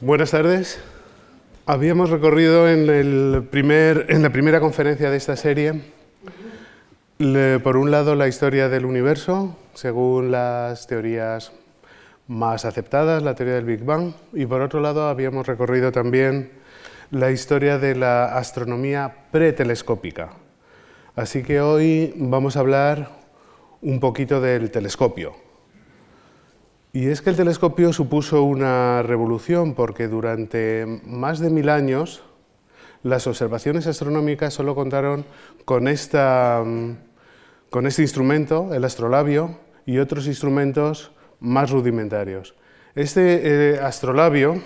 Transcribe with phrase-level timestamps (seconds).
[0.00, 0.80] Buenas tardes.
[1.66, 5.82] Habíamos recorrido en, el primer, en la primera conferencia de esta serie,
[7.64, 11.50] por un lado, la historia del universo, según las teorías
[12.28, 16.52] más aceptadas, la teoría del Big Bang, y por otro lado, habíamos recorrido también
[17.10, 20.28] la historia de la astronomía pretelescópica.
[21.16, 23.10] Así que hoy vamos a hablar
[23.82, 25.47] un poquito del telescopio.
[26.98, 32.24] Y es que el telescopio supuso una revolución porque durante más de mil años
[33.04, 35.24] las observaciones astronómicas solo contaron
[35.64, 36.96] con, esta, mm,
[37.70, 42.56] con este instrumento, el astrolabio, y otros instrumentos más rudimentarios.
[42.96, 44.60] Este eh, astrolabio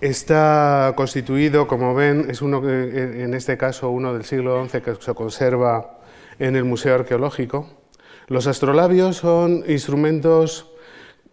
[0.00, 4.96] está constituido, como ven, es uno, eh, en este caso uno del siglo XI que
[4.96, 6.00] se conserva
[6.40, 7.83] en el Museo Arqueológico.
[8.26, 10.70] Los astrolabios son instrumentos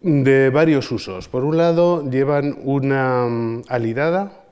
[0.02, 1.28] de varios usos.
[1.28, 4.42] Por un lado, llevan una mm, alidada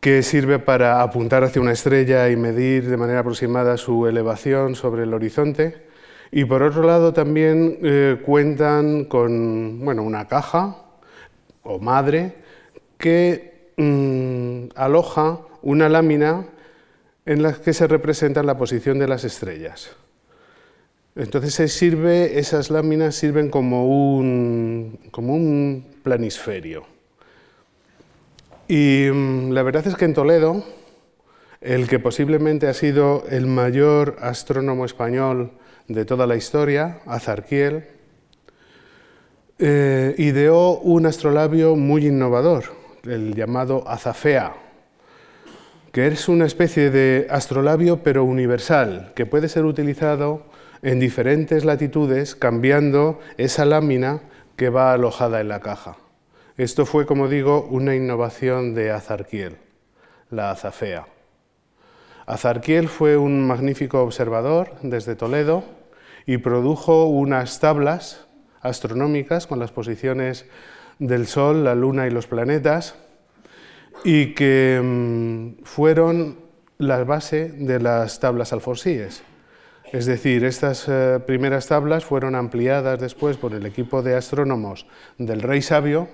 [0.00, 5.02] que sirve para apuntar hacia una estrella y medir de manera aproximada su elevación sobre
[5.02, 5.88] el horizonte.
[6.30, 10.76] Y por otro lado, también eh, cuentan con bueno, una caja
[11.64, 12.34] o madre
[12.96, 16.46] que mm, aloja una lámina
[17.26, 19.96] en la que se representa la posición de las estrellas.
[21.18, 26.86] Entonces sirve, esas láminas sirven como un, como un planisferio.
[28.68, 30.62] Y mm, la verdad es que en Toledo,
[31.60, 35.50] el que posiblemente ha sido el mayor astrónomo español
[35.88, 37.86] de toda la historia, Azarquiel,
[39.58, 42.66] eh, ideó un astrolabio muy innovador,
[43.02, 44.54] el llamado Azafea,
[45.90, 50.46] que es una especie de astrolabio pero universal, que puede ser utilizado
[50.82, 54.20] en diferentes latitudes cambiando esa lámina
[54.56, 55.96] que va alojada en la caja.
[56.56, 59.58] Esto fue, como digo, una innovación de Azarquiel,
[60.30, 61.06] la azafea.
[62.26, 65.64] Azarquiel fue un magnífico observador desde Toledo
[66.26, 68.26] y produjo unas tablas
[68.60, 70.46] astronómicas con las posiciones
[70.98, 72.96] del Sol, la Luna y los planetas
[74.04, 76.38] y que mm, fueron
[76.78, 79.22] la base de las tablas alfonsíes.
[79.92, 85.40] Es decir, estas eh, primeras tablas fueron ampliadas después por el equipo de astrónomos del
[85.40, 86.08] Rey Sabio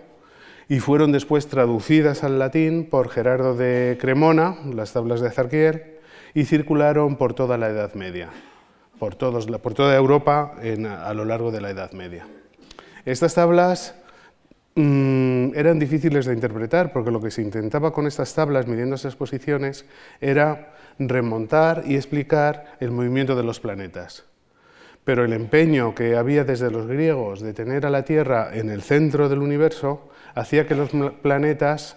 [0.68, 5.82] y fueron después traducidas al latín por Gerardo de Cremona, las tablas de Zarquiel,
[6.34, 8.30] y circularon por toda la Edad Media,
[9.00, 10.54] por, toda Europa
[11.04, 12.28] a lo largo de la Edad Media.
[13.04, 13.96] Estas tablas
[14.76, 19.16] mm, eran difíciles de interpretar porque lo que se intentaba con estas tablas, midiendo esas
[19.16, 19.84] posiciones,
[20.20, 24.24] era remontar y explicar el movimiento de los planetas.
[25.04, 28.82] Pero el empeño que había desde los griegos de tener a la Tierra en el
[28.82, 30.90] centro del universo hacía que los
[31.22, 31.96] planetas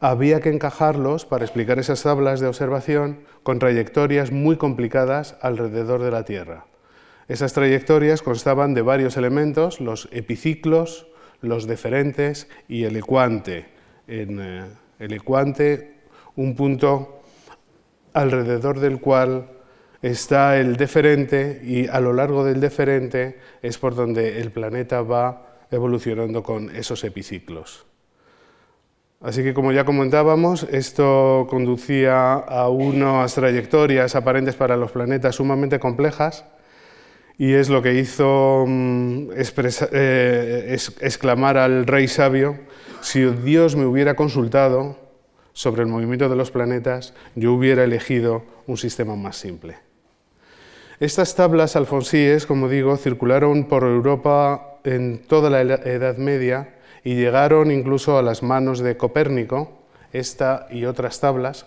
[0.00, 6.10] había que encajarlos para explicar esas tablas de observación con trayectorias muy complicadas alrededor de
[6.10, 6.66] la Tierra.
[7.28, 11.06] Esas trayectorias constaban de varios elementos, los epiciclos,
[11.40, 13.66] los deferentes y el ecuante.
[14.08, 14.64] En eh,
[14.98, 16.00] el ecuante,
[16.34, 17.21] un punto
[18.12, 19.48] alrededor del cual
[20.02, 25.64] está el deferente y a lo largo del deferente es por donde el planeta va
[25.70, 27.86] evolucionando con esos epiciclos.
[29.20, 35.78] Así que como ya comentábamos, esto conducía a unas trayectorias aparentes para los planetas sumamente
[35.78, 36.44] complejas
[37.38, 39.30] y es lo que hizo mm,
[39.92, 42.58] eh, exclamar al rey sabio,
[43.00, 44.96] si Dios me hubiera consultado
[45.52, 49.76] sobre el movimiento de los planetas, yo hubiera elegido un sistema más simple.
[51.00, 57.70] Estas tablas alfonsíes, como digo, circularon por Europa en toda la Edad Media y llegaron
[57.70, 59.82] incluso a las manos de Copérnico,
[60.12, 61.66] esta y otras tablas.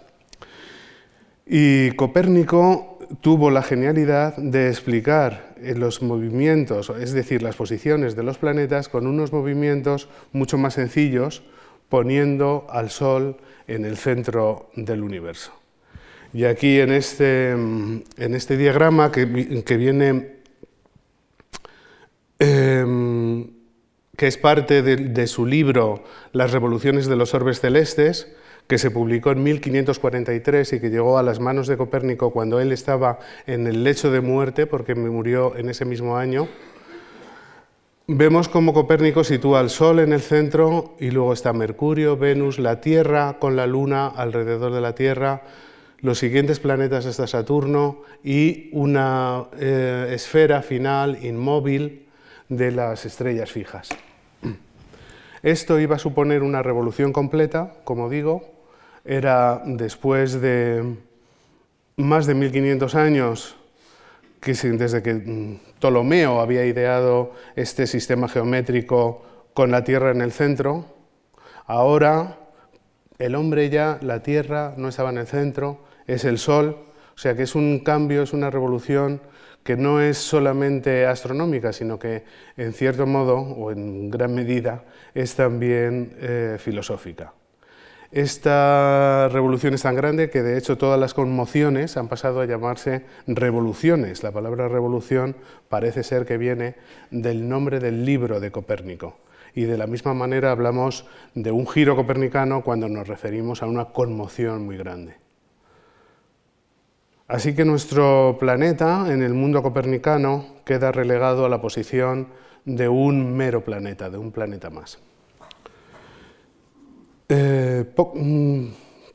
[1.46, 8.38] Y Copérnico tuvo la genialidad de explicar los movimientos, es decir, las posiciones de los
[8.38, 11.44] planetas con unos movimientos mucho más sencillos,
[11.90, 13.38] poniendo al Sol
[13.68, 15.52] en el centro del universo.
[16.34, 20.36] Y aquí en este, en este diagrama que, que viene,
[22.40, 23.46] eh,
[24.18, 26.04] que es parte de, de, su libro
[26.34, 28.36] Las revoluciones de los orbes celestes,
[28.68, 32.72] que se publicó en 1543 y que llegó a las manos de Copérnico cuando él
[32.72, 36.48] estaba en el lecho de muerte, porque murió en ese mismo año,
[38.08, 42.80] Vemos cómo Copérnico sitúa al Sol en el centro y luego está Mercurio, Venus, la
[42.80, 45.42] Tierra con la Luna alrededor de la Tierra,
[46.02, 52.06] los siguientes planetas hasta Saturno y una eh, esfera final inmóvil
[52.48, 53.90] de las estrellas fijas.
[55.42, 58.54] Esto iba a suponer una revolución completa, como digo,
[59.04, 60.96] era después de
[61.98, 63.56] más de 1500 años
[64.54, 70.86] desde que mm, Ptolomeo había ideado este sistema geométrico con la Tierra en el centro,
[71.66, 72.38] ahora
[73.18, 76.78] el hombre ya, la Tierra no estaba en el centro, es el Sol,
[77.16, 79.22] o sea que es un cambio, es una revolución
[79.64, 82.24] que no es solamente astronómica, sino que
[82.56, 84.84] en cierto modo, o en gran medida,
[85.16, 87.34] es también eh, filosófica.
[88.12, 93.06] Esta revolución es tan grande que de hecho todas las conmociones han pasado a llamarse
[93.28, 94.24] revoluciones.
[94.24, 95.36] La palabra revolución
[95.70, 96.76] parece ser que viene
[97.12, 99.18] del nombre del libro de Copérnico.
[99.54, 103.86] Y de la misma manera hablamos de un giro copernicano cuando nos referimos a una
[103.86, 105.16] conmoción muy grande.
[107.28, 112.28] Así que nuestro planeta en el mundo copernicano queda relegado a la posición
[112.66, 115.00] de un mero planeta, de un planeta más.
[117.28, 117.65] Eh,
[118.14, 118.68] mm,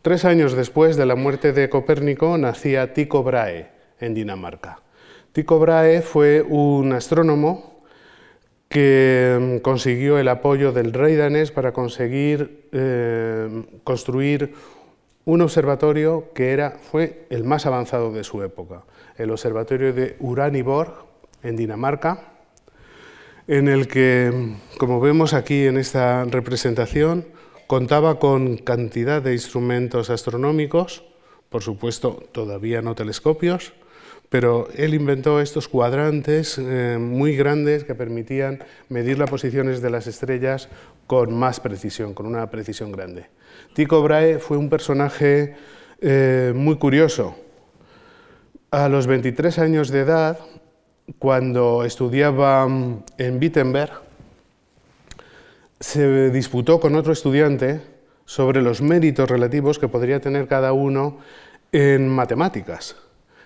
[0.02, 3.68] tres años después de la muerte de Copérnico nacía Tycho Brahe
[4.00, 4.80] en Dinamarca.
[5.32, 7.82] Tycho Brahe fue un astrónomo
[8.68, 14.54] que mm, consiguió el apoyo del rey danés para conseguir eh, construir
[15.24, 18.84] un observatorio que era, fue el más avanzado de su época,
[19.16, 21.10] el observatorio de Uraniborg,
[21.42, 22.32] en Dinamarca,
[23.46, 27.26] en el que, como vemos aquí en esta representación,
[27.70, 31.04] contaba con cantidad de instrumentos astronómicos,
[31.50, 33.74] por supuesto todavía no telescopios,
[34.28, 38.58] pero él inventó estos cuadrantes eh, muy grandes que permitían
[38.88, 40.68] medir las posiciones de las estrellas
[41.06, 43.26] con más precisión, con una precisión grande.
[43.72, 45.54] Tycho Brahe fue un personaje
[46.00, 47.36] eh, muy curioso.
[48.72, 50.40] A los 23 años de edad,
[51.20, 52.66] cuando estudiaba
[53.16, 54.09] en Wittenberg,
[55.80, 57.80] se disputó con otro estudiante
[58.26, 61.18] sobre los méritos relativos que podría tener cada uno
[61.72, 62.96] en matemáticas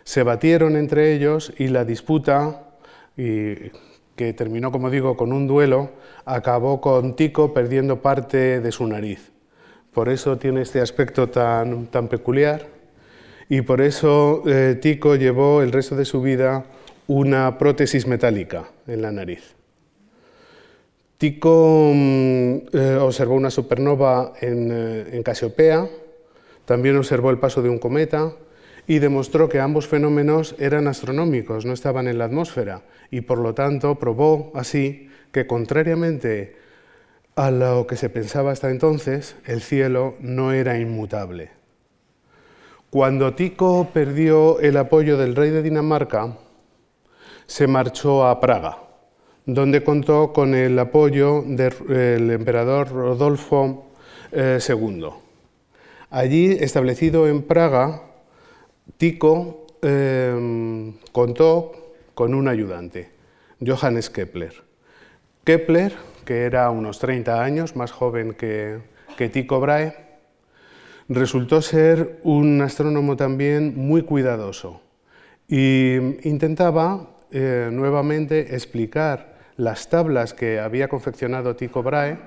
[0.04, 2.60] se batieron entre ellos y la disputa,
[3.16, 5.90] que terminó, como digo, con un duelo,
[6.24, 9.32] acabó con Tico perdiendo parte de su nariz.
[9.92, 12.66] Por eso tiene este aspecto tan, tan peculiar
[13.48, 16.64] y por eso eh, Tico llevó el resto de su vida
[17.06, 19.54] una prótesis metálica en la nariz.
[21.24, 25.88] Tico mm, eh, observó una supernova en, eh, en Casiopea,
[26.66, 28.34] también observó el paso de un cometa,
[28.86, 33.54] y demostró que ambos fenómenos eran astronómicos, no estaban en la atmósfera, y por lo
[33.54, 36.56] tanto probó así que, contrariamente
[37.36, 41.52] a lo que se pensaba hasta entonces, el cielo no era inmutable.
[42.90, 46.36] Cuando Tico perdió el apoyo del rey de Dinamarca,
[47.46, 48.83] se marchó a Praga,
[49.46, 53.86] donde contó con el apoyo del emperador Rodolfo
[54.32, 55.04] II.
[55.04, 55.10] Eh,
[56.10, 58.02] Allí, establecido en Praga,
[58.98, 63.10] Tico em, contó con un ayudante,
[63.60, 64.54] Johannes Kepler.
[65.42, 65.92] Kepler,
[66.24, 68.78] que era unos 30 años más joven que,
[69.16, 69.96] que Brahe,
[71.08, 74.80] resultó ser un astrónomo también muy cuidadoso
[75.48, 82.18] e intentaba eh, nuevamente explicar las tablas que había confeccionado Tycho Brahe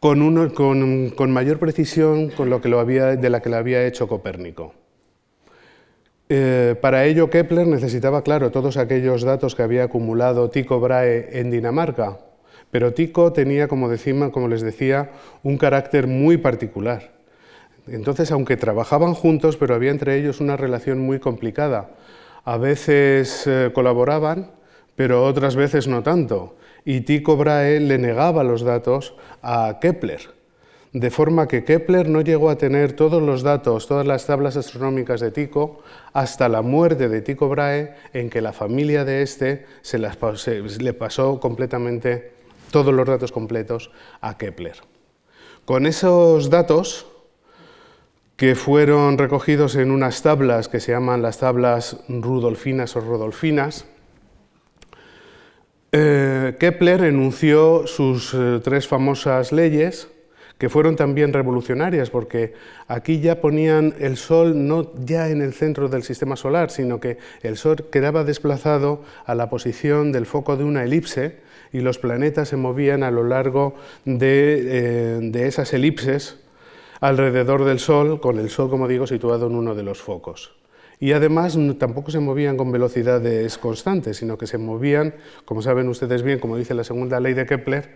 [0.00, 4.74] con, mayor precisión con lo que lo había, de la que le había hecho Copérnico.
[6.28, 11.50] Eh, para ello, Kepler necesitaba, claro, todos aquellos datos que había acumulado Tycho Brahe en
[11.50, 12.18] Dinamarca,
[12.72, 13.88] pero Tycho tenía, como,
[14.32, 15.10] como les decía,
[15.44, 17.12] un carácter muy particular.
[17.86, 21.90] Entonces, aunque trabajaban juntos, pero había entre ellos una relación muy complicada.
[22.44, 24.50] A veces eh, colaboraban,
[24.96, 26.56] pero otras veces no tanto.
[26.84, 30.42] Y Tycho Brahe le negaba los datos a Kepler
[30.92, 35.20] de forma que Kepler no llegó a tener todos los datos, todas las tablas astronómicas
[35.20, 35.78] de Tycho,
[36.12, 41.40] hasta la muerte de Tycho Brahe, en que la familia de este se, le pasó
[41.40, 42.32] completamente
[42.70, 44.76] todos los datos completos a Kepler.
[45.64, 47.06] Con esos datos,
[48.36, 53.86] que fueron recogidos en unas tablas que se llaman las tablas rudolfinas o rodolfinas,
[55.92, 60.08] eh, Kepler enunció sus eh, tres famosas leyes,
[60.62, 62.54] que fueron también revolucionarias, porque
[62.86, 67.18] aquí ya ponían el Sol no ya en el centro del sistema solar, sino que
[67.42, 71.40] el Sol quedaba desplazado a la posición del foco de una elipse
[71.72, 76.38] y los planetas se movían a lo largo de, eh, esas elipses
[77.00, 80.61] alrededor del Sol, con el Sol, como digo, situado en uno de los focos.
[81.02, 86.22] Y además tampoco se movían con velocidades constantes, sino que se movían, como saben ustedes
[86.22, 87.90] bien, como dice la segunda ley de Kepler,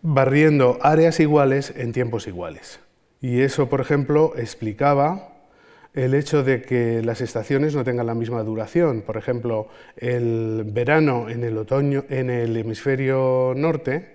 [0.00, 2.80] barriendo áreas iguales en tiempos iguales.
[3.20, 5.34] Y eso, por ejemplo, explicaba
[5.92, 9.02] el hecho de que las estaciones no tengan la misma duración.
[9.02, 14.14] Por ejemplo, el verano en el otoño en el hemisferio norte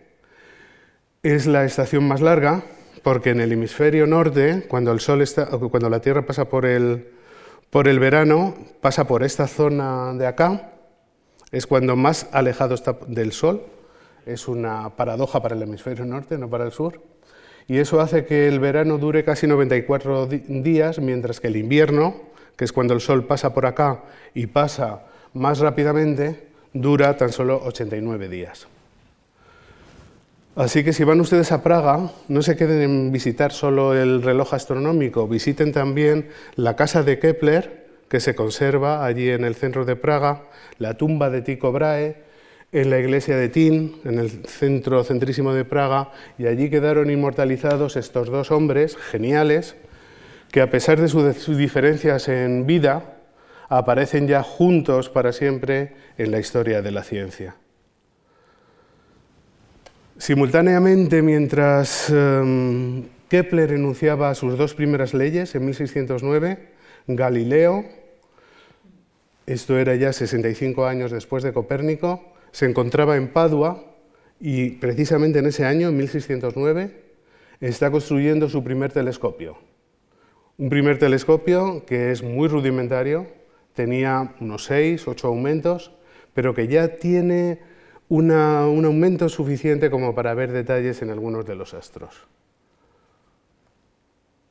[1.22, 2.64] es la estación más larga
[3.04, 7.19] porque en el hemisferio norte, cuando el sol está, cuando la Tierra pasa por el,
[7.70, 10.74] por el verano, pasa por esta zona de acá,
[11.52, 13.64] es cuando más alejado está del sol.
[14.26, 17.02] Es una paradoja para el hemisferio norte, no para el sur
[17.70, 22.16] y eso hace que el verano dure casi 94 días, mientras que el invierno,
[22.58, 25.04] que es cuando el sol pasa por acá y pasa
[25.36, 28.68] más rápidamente, dura tan solo 89 días.
[30.60, 34.54] Así que si van ustedes a Praga, no se queden en visitar solo el reloj
[34.54, 39.96] astronómico, visiten también la casa de Kepler, que se conserva allí en el centro de
[39.96, 42.18] Praga, la tumba de Tycho Brahe,
[42.74, 47.96] en la iglesia de Tin, en el centro centrísimo de Praga, y allí quedaron inmortalizados
[47.96, 49.78] estos dos hombres geniales
[50.52, 53.22] que a pesar de sus diferencias en vida,
[53.70, 57.56] aparecen ya juntos para siempre en la historia de la ciencia.
[60.20, 66.58] Simultáneamente, mientras em, Kepler enunciaba sus dos primeras leyes en 1609,
[67.08, 67.86] Galileo,
[69.48, 73.96] esto era ya 65 años después de Copérnico, se encontraba en Padua
[74.42, 77.02] y precisamente en ese año, en 1609,
[77.62, 79.58] está construyendo su primer telescopio.
[80.58, 83.26] Un primer telescopio que es muy rudimentario,
[83.74, 85.94] tenía unos seis, ocho aumentos,
[86.34, 87.69] pero que ya tiene
[88.10, 92.28] un aumento suficiente como para ver detalles en algunos de los astros.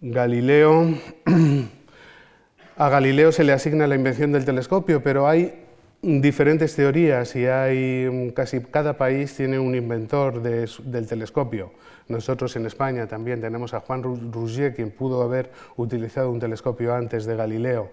[0.01, 0.95] Galileo,
[2.77, 5.65] a Galileo se le asigna la invención del telescopio, pero hay
[6.03, 11.73] diferentes teorías y hay casi cada país tiene un inventor del telescopio.
[12.07, 17.27] Nosotros en España también tenemos a Juan Rougier, quien pudo haber utilizado un telescopio antes
[17.27, 17.91] de Galileo.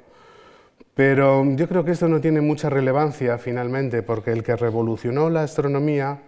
[0.96, 5.44] Pero yo creo que esto no tiene mucha relevancia finalmente, porque el que revolucionó la
[5.44, 6.22] astronomía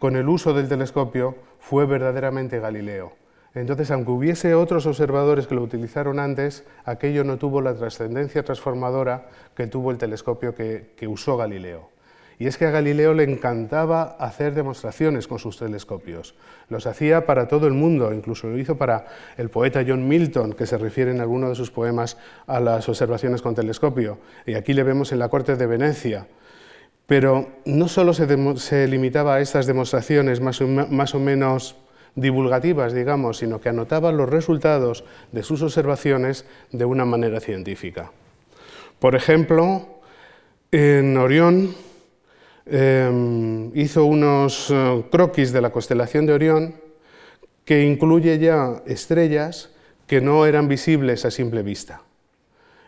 [0.00, 3.12] con el uso del telescopio fue verdaderamente Galileo.
[3.54, 9.28] Entonces, aunque hubiese otros observadores que lo utilizaron antes, aquello no tuvo la trascendencia transformadora
[9.54, 11.91] que tuvo el telescopio que, usó Galileo.
[12.42, 16.34] Y es que a Galileo le encantaba hacer demostraciones con sus telescopios.
[16.70, 19.06] Los hacía para todo el mundo, incluso lo hizo para
[19.36, 22.18] el poeta John Milton, que se refiere en alguno de sus poemas
[22.48, 24.18] a las observaciones con telescopio.
[24.44, 26.26] Y aquí le vemos en la corte de Venecia.
[27.06, 31.76] Pero no solo se, limitaba a estas demostraciones más o menos
[32.16, 38.10] divulgativas, digamos, sino que anotaba los resultados de sus observaciones de una manera científica.
[38.98, 40.00] Por ejemplo,
[40.72, 41.91] en Orión
[42.66, 46.74] em, hizo unos eh, croquis de la constelación de Orión
[47.64, 49.70] que incluye ya estrellas
[50.06, 52.02] que no eran visibles a simple vista.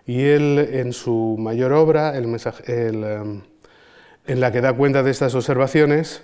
[0.06, 3.42] Y él, en su mayor obra, em,
[4.26, 6.22] en la que da cuenta de estas observaciones,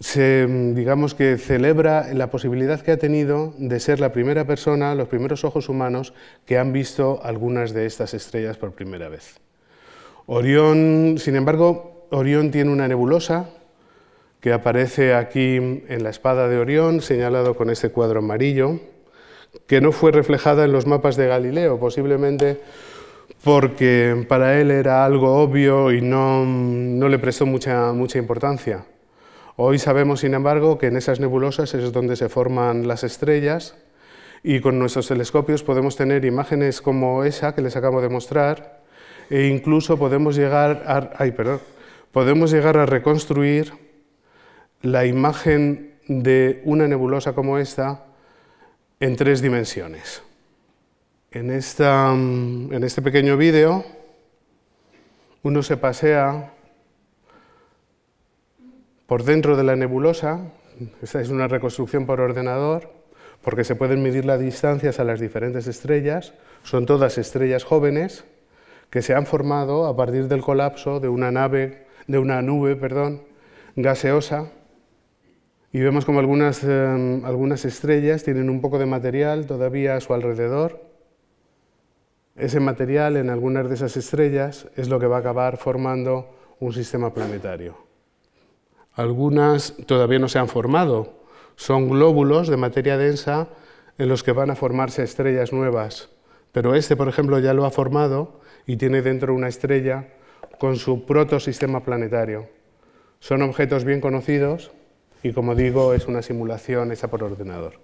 [0.00, 5.08] se, digamos que celebra la posibilidad que ha tenido de ser la primera persona, los
[5.08, 6.12] primeros ojos humanos
[6.44, 9.40] que han visto algunas de estas estrellas por primera vez.
[10.26, 13.50] Orión, sin embargo, Orión tiene una nebulosa
[14.40, 18.80] que aparece aquí en la espada de Orión, señalado con este cuadro amarillo,
[19.66, 22.60] que no fue reflejada en los mapas de Galileo, posiblemente
[23.42, 28.84] porque para él era algo obvio y no, no le prestó mucha, mucha importancia.
[29.56, 33.74] Hoy sabemos, sin embargo, que en esas nebulosas es donde se forman las estrellas
[34.42, 38.82] y con nuestros telescopios podemos tener imágenes como esa que les acabo de mostrar
[39.30, 41.26] e incluso podemos llegar a,
[42.16, 43.74] podemos llegar a reconstruir
[44.80, 48.06] la imagen de una nebulosa como esta
[49.00, 50.22] en tres dimensiones.
[51.30, 53.84] En, esta, en este pequeño vídeo
[55.42, 56.54] uno se pasea
[59.06, 60.40] por dentro de la nebulosa,
[61.02, 62.94] esta es una reconstrucción por ordenador,
[63.42, 66.32] porque se pueden medir las distancias a las diferentes estrellas,
[66.62, 68.24] son todas estrellas jóvenes
[68.88, 73.22] que se han formado a partir del colapso de una, nave, de una nube perdón,
[73.76, 74.50] gaseosa
[75.76, 80.14] y vemos como algunas, em, algunas estrellas tienen un poco de material todavía a su
[80.14, 80.82] alrededor.
[82.34, 86.72] Ese material en algunas de esas estrellas es lo que va a acabar formando un
[86.72, 87.76] sistema planetario.
[88.94, 91.12] Algunas todavía no se han formado.
[91.56, 93.48] Son glóbulos de materia densa
[93.98, 96.08] en los que van a formarse estrellas nuevas.
[96.52, 100.08] Pero este, por ejemplo, ya lo ha formado y tiene dentro una estrella
[100.58, 102.48] con su protosistema planetario.
[103.20, 104.70] Son objetos bien conocidos
[105.22, 107.74] y como digo es una simulación hecha por ordenador.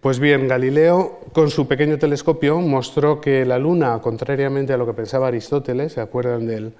[0.00, 4.92] Pues bien, Galileo con su pequeño telescopio mostró que la Luna, contrariamente a lo que
[4.92, 6.74] pensaba Aristóteles, ¿se acuerdan del,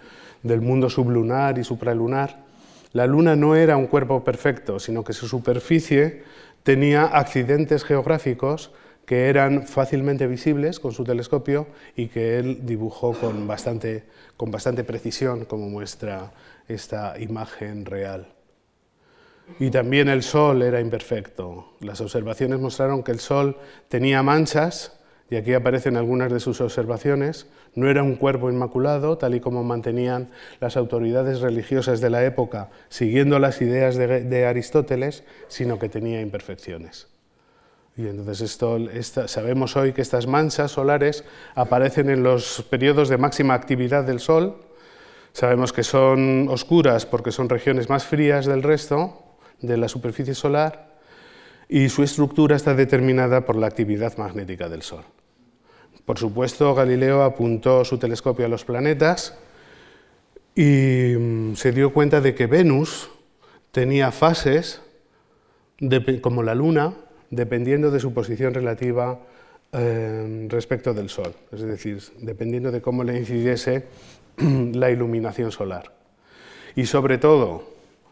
[0.45, 2.45] del mundo sublunar y supralunar?
[2.93, 6.23] La Luna no era un cuerpo perfecto, sino que su superficie
[6.63, 8.73] tenía accidentes geográficos
[9.09, 14.05] que eran fácilmente visibles con su telescopio y que él dibujó con bastante,
[14.37, 16.31] con bastante precisión, como muestra
[16.69, 18.29] esta imagen real.
[19.59, 21.73] Y también el Sol era imperfecto.
[21.81, 23.57] Las observaciones mostraron que el Sol
[23.89, 25.01] tenía manchas,
[25.31, 27.47] y aquí aparecen algunas de sus observaciones.
[27.75, 30.29] No era un cuerpo inmaculado, tal y como mantenían
[30.61, 37.09] las autoridades religiosas de la época, siguiendo las ideas de, Aristóteles, sino que tenía imperfecciones.
[37.99, 38.79] Y entonces esto,
[39.27, 41.25] sabemos hoy que estas manchas solares
[41.57, 44.55] aparecen en los periodos de máxima actividad del Sol.
[45.33, 49.21] Sabemos que son oscuras porque son regiones más frías del resto
[49.61, 51.01] de la superficie solar
[51.69, 55.03] y su estructura está determinada por la actividad magnética del Sol.
[56.05, 59.37] Por supuesto, Galileo apuntó su telescopio a los planetas
[60.55, 63.11] y mm, se dio cuenta de que Venus
[63.73, 64.83] tenía fases
[66.23, 66.95] como la Luna,
[67.31, 69.21] dependiendo de su posición relativa
[69.73, 73.85] eh, respecto del Sol, es decir, dependiendo de cómo le incidiese
[74.39, 75.93] la iluminación solar.
[76.75, 77.65] Y sobre todo,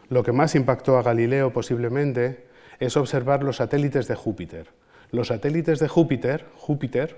[0.08, 2.44] lo que más impactó a Galileo posiblemente
[2.78, 4.68] es observar los satélites de Júpiter.
[5.12, 7.16] Los satélites de Júpiter, Júpiter,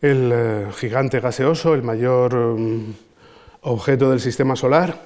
[0.00, 2.94] el eh, gigante gaseoso, el mayor mm,
[3.62, 5.00] objeto del sistema solar,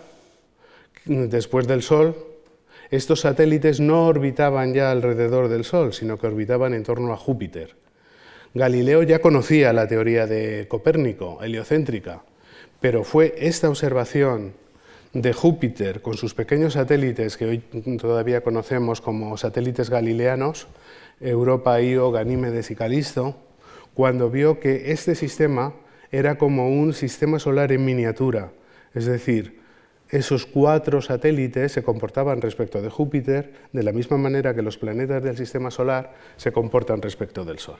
[1.04, 2.16] después del Sol,
[2.90, 7.74] estos satélites no orbitaban ya alrededor del Sol, sino que orbitaban en torno a Júpiter.
[8.54, 12.22] Galileo ya conocía la teoría de Copérnico, heliocéntrica,
[12.80, 14.54] pero fue esta observación
[15.12, 17.58] de Júpiter con sus pequeños satélites que hoy
[18.00, 20.66] todavía conocemos como satélites galileanos,
[21.20, 23.36] Europa, Io, Ganímedes y Calisto,
[23.94, 25.74] cuando vio que este sistema
[26.12, 28.52] era como un sistema solar en miniatura,
[28.94, 29.55] es decir,
[30.10, 35.22] esos cuatro satélites se comportaban respecto de Júpiter de la misma manera que los planetas
[35.22, 37.78] del sistema solar se comportan respecto del Sol.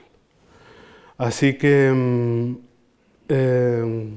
[1.18, 2.56] Así que mm,
[3.28, 4.08] eh,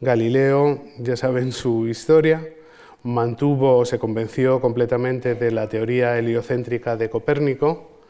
[0.00, 2.46] Galileo, ya saben su historia,
[3.02, 8.00] mantuvo se convenció completamente de la teoría heliocéntrica de Copérnico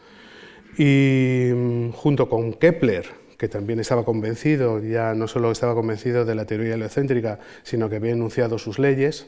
[0.78, 6.34] y mm, junto con Kepler, que también estaba convencido, ya no solo estaba convencido de
[6.34, 9.26] la teoría heliocéntrica, sino que había enunciado sus leyes,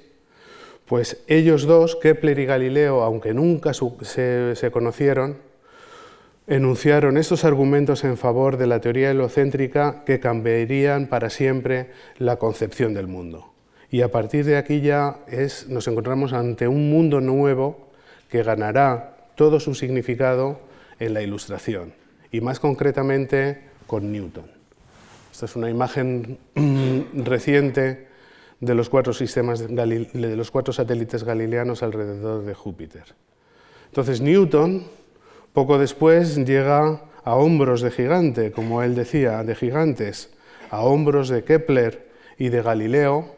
[0.88, 5.36] pues ellos dos, Kepler y Galileo, aunque nunca se, conocieron,
[6.46, 12.94] enunciaron estos argumentos en favor de la teoría heliocéntrica que cambiarían para siempre la concepción
[12.94, 13.52] del mundo.
[13.90, 17.90] Y a partir de aquí ya es, nos encontramos ante un mundo nuevo
[18.30, 20.60] que ganará todo su significado
[20.98, 21.92] en la ilustración,
[22.32, 24.44] y más concretamente con Newton.
[25.32, 26.38] Esta es una imagen
[27.14, 28.06] reciente
[28.60, 33.04] de los cuatro sistemas de los cuatro satélites galileanos alrededor de Júpiter.
[33.86, 34.84] Entonces Newton
[35.52, 40.30] poco después llega a hombros de gigante, como él decía, de gigantes,
[40.70, 43.34] a hombros de Kepler y de Galileo,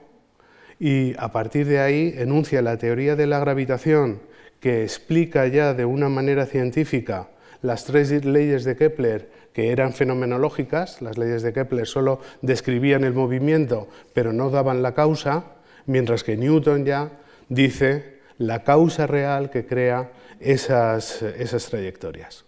[0.79, 4.21] y a partir de ahí enuncia la teoría de la gravitación
[4.59, 7.29] que explica ya de una manera científica
[7.63, 13.13] las tres leyes de Kepler que eran fenomenológicas, las leyes de Kepler solo describían el
[13.13, 15.45] movimiento pero no daban la causa,
[15.87, 17.13] mientras que Newton ya
[17.49, 22.45] dice la causa real que crea esas, esas trayectorias.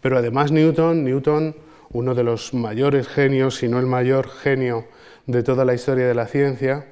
[0.00, 1.56] Pero además Newton, Newton,
[1.90, 4.86] uno de los mayores genios, si no el mayor genio
[5.26, 6.86] de toda la historia de la ciencia,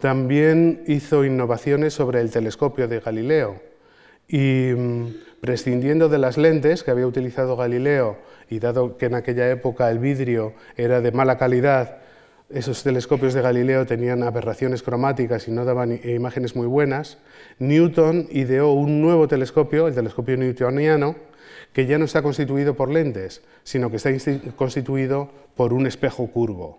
[0.00, 3.62] también hizo innovaciones sobre el telescopio de Galileo
[4.28, 5.06] y mm,
[5.42, 8.16] prescindiendo de las lentes que había utilizado Galileo
[8.48, 11.96] y dado que en aquella época el vidrio era de mala calidad,
[12.48, 17.18] esos telescopios de Galileo tenían aberraciones cromáticas y no daban imágenes muy buenas,
[17.58, 21.16] Newton ideó un nuevo telescopio, el telescopio newtoniano,
[21.72, 24.10] que ya no está constituido por lentes, sino que está
[24.54, 26.78] constituido por un espejo curvo.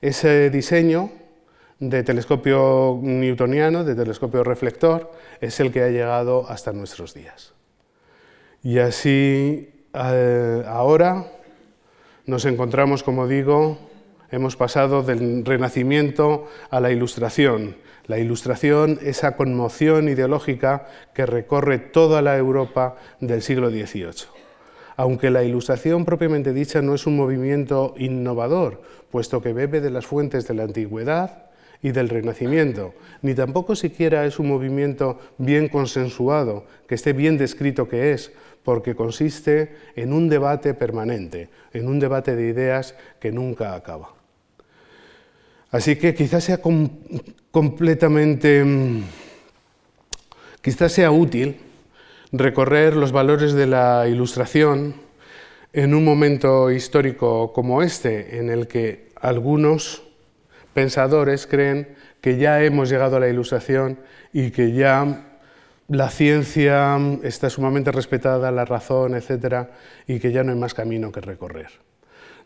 [0.00, 1.10] Ese diseño
[1.80, 7.59] de telescopio newtoniano, de telescopio reflector, es el que ha llegado hasta nuestros días.
[8.62, 11.26] Y así eh, ahora
[12.26, 13.78] nos encontramos, como digo,
[14.30, 17.76] hemos pasado del renacimiento a la ilustración.
[18.06, 24.28] La ilustración, esa conmoción ideológica que recorre toda la Europa del siglo XVIII.
[24.96, 30.06] Aunque la ilustración propiamente dicha no es un movimiento innovador, puesto que bebe de las
[30.06, 31.50] fuentes de la antigüedad
[31.82, 32.92] y del Renacimiento,
[33.22, 38.32] ni tampoco siquiera es un movimiento bien consensuado, que esté bien descrito que es,
[38.64, 44.14] porque consiste en un debate permanente, en un debate de ideas que nunca acaba.
[45.70, 46.60] Así que quizás sea
[47.50, 49.02] completamente, mm,
[50.60, 51.56] quizás sea útil
[52.32, 54.94] recorrer los valores de la ilustración
[55.72, 60.02] en un momento histórico como este, en el que algunos
[60.74, 63.98] pensadores creen que ya hemos llegado a la ilustración
[64.32, 65.29] y que ya
[65.90, 69.72] la ciencia está sumamente respetada, la razón, etcétera,
[70.06, 71.66] y que ya no hay más camino que recorrer.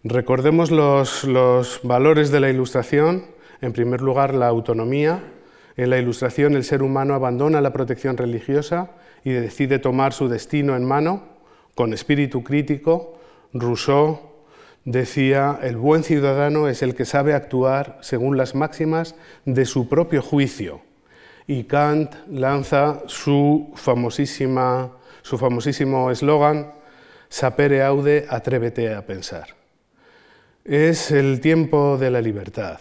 [0.03, 3.27] Recordemos los, los valores de la ilustración.
[3.61, 5.23] En primer lugar, la autonomía.
[5.77, 8.93] En la ilustración, el ser humano abandona la protección religiosa
[9.25, 11.25] y decide tomar su destino en mano
[11.75, 13.19] con espíritu crítico.
[13.53, 14.21] Rousseau
[14.87, 20.23] decía, el buen ciudadano es el que sabe actuar según las máximas de su propio
[20.23, 20.81] juicio.
[21.47, 26.73] Y Kant lanza su, famosísima, su famosísimo eslogan,
[27.29, 29.49] sapere aude, atrévete a pensar.
[30.65, 32.81] Es el tiempo de la libertad.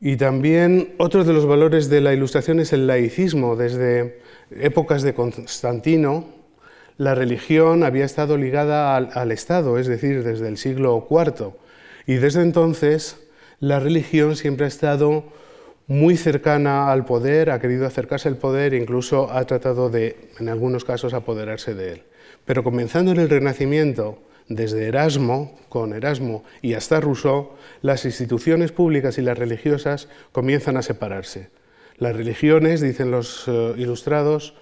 [0.00, 3.56] Y también otro de los valores de la Ilustración es el laicismo.
[3.56, 6.26] Desde épocas de Constantino,
[6.98, 11.54] la religión había estado ligada al, Estado, es decir, desde el siglo IV.
[12.06, 13.18] Y desde entonces
[13.60, 15.24] la religión siempre ha estado
[15.86, 20.48] muy cercana al poder, ha querido acercarse al poder e incluso ha tratado de, en
[20.48, 22.02] algunos casos, apoderarse de él.
[22.44, 24.18] Pero comenzando en el Renacimiento,
[24.48, 30.82] desde Erasmo, con Erasmo y hasta Rousseau, las instituciones públicas y las religiosas comienzan a
[30.82, 31.48] separarse.
[31.96, 34.54] Las religiones, dicen los eh, ilustrados,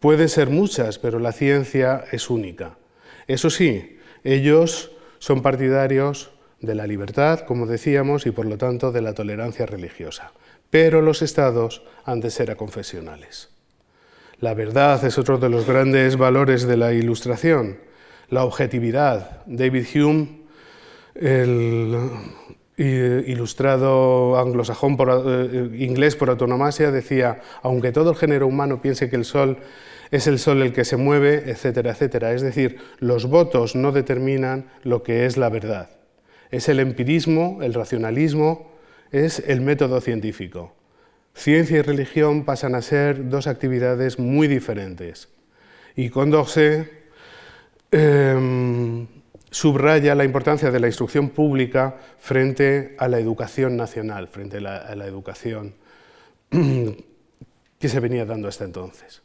[0.00, 2.78] Pueden ser muchas, pero la ciencia es única.
[3.26, 9.02] Eso sí, ellos son partidarios de la libertad, como decíamos, y por lo tanto de
[9.02, 10.32] la tolerancia religiosa.
[10.70, 13.50] Pero los estados han de ser confesionales.
[14.40, 17.78] La verdad es otro de los grandes valores de la ilustración.
[18.30, 19.42] La objetividad.
[19.46, 20.40] David Hume,
[21.14, 22.10] el
[22.76, 29.26] ilustrado anglosajón eh, inglés por autonomasia, decía, aunque todo el género humano piense que el
[29.26, 29.58] sol
[30.10, 32.32] es el sol el que se mueve, etcétera, etcétera.
[32.32, 35.90] Es decir, los votos no determinan lo que es la verdad.
[36.50, 38.69] Es el empirismo, el racionalismo,
[39.12, 40.74] es el método científico.
[41.34, 45.28] Ciencia y religión pasan a ser dos actividades muy diferentes.
[45.96, 46.90] Y Condorcet
[47.92, 49.06] eh,
[49.50, 55.06] subraya la importancia de la instrucción pública frente a la educación nacional, frente a la
[55.06, 55.74] educación
[56.50, 59.22] que se venía dando hasta entonces.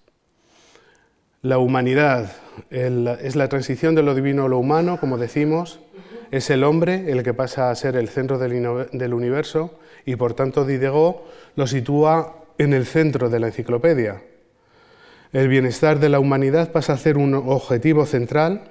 [1.42, 2.32] La humanidad
[2.72, 5.80] es la transición de lo divino a lo humano, como decimos,
[6.36, 10.66] es el hombre el que pasa a ser el centro del, universo y por tanto
[10.66, 11.24] Diderot
[11.56, 14.22] lo sitúa en el centro de la enciclopedia.
[15.32, 18.64] El bienestar de la humanidad pasa a ser un objetivo central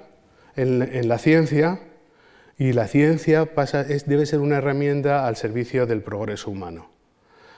[0.55, 1.79] en, la ciencia
[2.59, 3.49] y la ciencia
[4.05, 6.91] debe ser una herramienta al servicio del progreso humano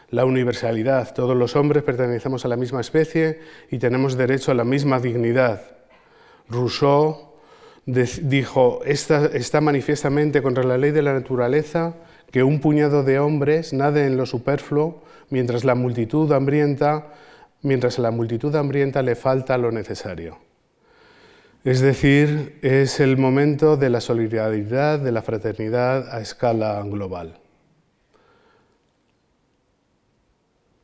[0.09, 1.13] la universalidad.
[1.13, 5.63] Todos los hombres pertenecemos a la misma especie y tenemos derecho a la misma dignidad.
[6.47, 7.26] Rousseau
[7.87, 11.95] dijo, está manifiestamente contra la ley de la naturaleza
[12.31, 17.13] que un puñado de hombres nade en lo superfluo mientras la multitud hambrienta,
[17.61, 20.37] mientras a la multitud hambrienta le falta lo necesario.
[21.63, 27.39] Es decir, es el momento de la solidaridad, de la fraternidad a escala global.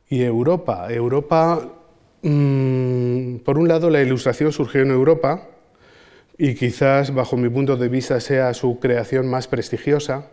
[0.08, 0.86] Y Europa.
[0.90, 1.68] Europa,
[2.22, 5.53] mm, por un lado, la ilustración surgió en Europa
[6.36, 10.30] y quizás, bajo mi punto de vista, sea su creación más prestigiosa,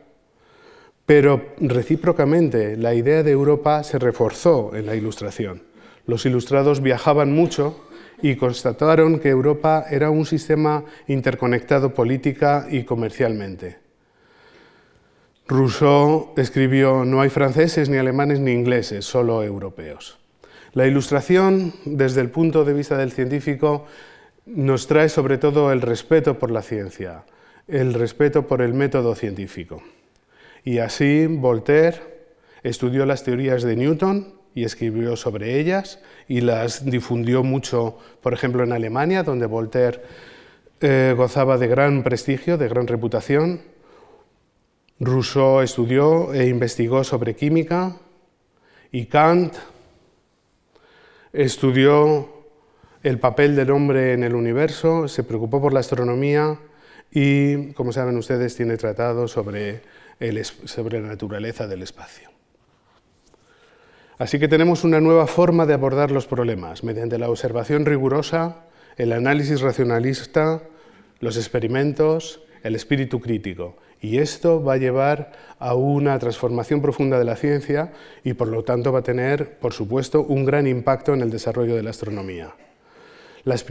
[1.06, 5.64] pero recíprocamente la idea de Europa se reforzó en la ilustración.
[6.06, 7.88] Los ilustrados viajaban mucho
[8.22, 13.80] y constataron que Europa era un sistema interconectado política y comercialmente.
[15.48, 20.18] Rousseau escribió, no hay franceses, ni alemanes, ni ingleses, solo europeos.
[20.74, 23.86] La ilustración, desde el punto de vista del científico,
[24.56, 27.24] nos trae sobre todo el respeto por la ciencia,
[27.68, 29.82] el respeto por el método científico.
[30.64, 32.00] Y así Voltaire
[32.64, 38.64] estudió las teorías de Newton y escribió sobre ellas y las difundió mucho, por ejemplo,
[38.64, 40.02] en Alemania, donde Voltaire
[40.82, 43.62] eh, gozaba de gran prestigio, de gran reputación,
[45.00, 47.98] Rousseau estudió e investigó sobre química
[48.92, 49.56] y Kant
[51.34, 52.41] estudió
[53.04, 56.60] el papel del hombre en el universo, se preocupó por la astronomía
[57.12, 59.82] y, como saben ustedes, tiene tratados sobre,
[60.66, 62.30] sobre la naturaleza del espacio.
[64.18, 68.66] Así que tenemos una nueva forma de abordar los problemas, mediante la observación rigurosa,
[68.98, 70.62] el análisis racionalista,
[71.20, 73.78] los experimentos, el espíritu crítico.
[74.00, 78.64] Y esto va a llevar a una transformación profunda de la ciencia y por lo
[78.64, 82.54] tanto va a tener, por supuesto, un gran impacto en el desarrollo de la astronomía.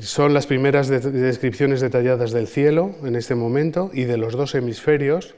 [0.00, 5.34] Son las primeras descripciones detalladas del cielo en este momento y de los dos hemisferios,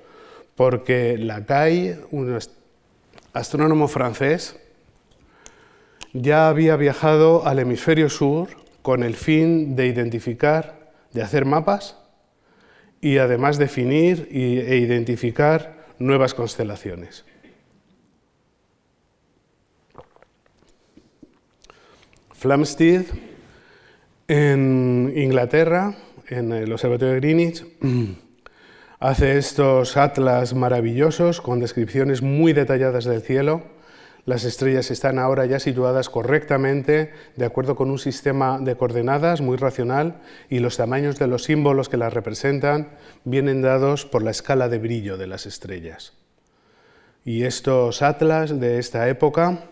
[0.57, 2.38] porque Lacaille, un
[3.33, 4.57] astrónomo francés,
[6.12, 8.49] ya había viajado al hemisferio sur
[8.83, 11.97] con el fin de identificar, de hacer mapas
[13.01, 17.25] y además definir e identificar nuevas constelaciones.
[22.33, 23.07] Flamsteed,
[24.33, 25.95] en Inglaterra,
[26.29, 27.66] en el Observatorio de Greenwich,
[28.99, 33.62] hace estos atlas maravillosos con descripciones muy detalladas del cielo
[34.25, 39.57] las estrellas están ahora ya situadas correctamente de acuerdo con un sistema de coordenadas muy
[39.57, 42.92] racional y los tamaños de los símbolos que las representan
[43.25, 46.12] vienen dados por la escala de brillo de las estrellas.
[47.25, 49.64] Y estos atlas de esta época,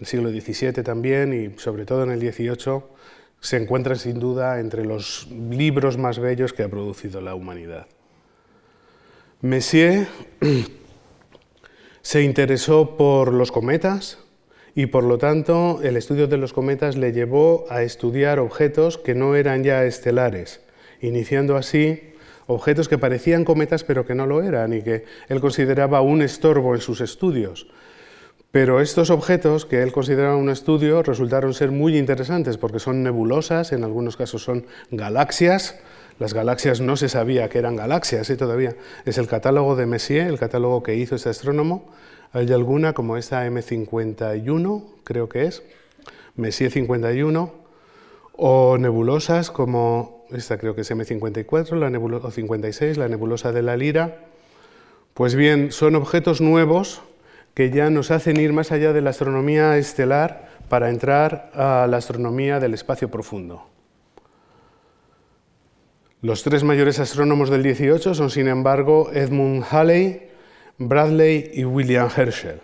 [0.00, 2.95] el siglo XVII también y sobre todo en el XVIII,
[3.46, 7.86] se encuentran sin duda entre los libros más bellos que ha producido la humanidad.
[9.40, 10.08] Messier
[12.02, 14.18] se interesó por los cometas
[14.74, 19.14] y por lo tanto el estudio de los cometas le llevó a estudiar objetos que
[19.14, 20.60] no eran ya estelares,
[21.00, 22.00] iniciando así
[22.48, 26.74] objetos que parecían cometas pero que no lo eran y que él consideraba un estorbo
[26.74, 27.68] en sus estudios.
[28.50, 33.72] Pero estos objetos que él consideraba un estudio resultaron ser muy interesantes porque son nebulosas,
[33.72, 35.78] en algunos casos son galaxias,
[36.18, 38.74] las galaxias no se sabía que eran galaxias y todavía.
[39.04, 41.84] Es el catálogo de Messier, el catálogo que hizo este astrónomo.
[42.32, 45.62] Hay alguna como esta M51, creo que es,
[46.36, 47.52] Messier 51,
[48.32, 53.76] o nebulosas como esta creo que es M54 la o 56, la nebulosa de la
[53.76, 54.24] Lira.
[55.14, 57.02] Pues bien, son objetos nuevos
[57.56, 61.96] que ya nos hacen ir más allá de la astronomía estelar para entrar a la
[61.96, 63.66] astronomía del espacio profundo.
[66.20, 70.28] Los tres mayores astrónomos del 18 son, sin embargo, Edmund Halley,
[70.76, 72.60] Bradley y William Herschel.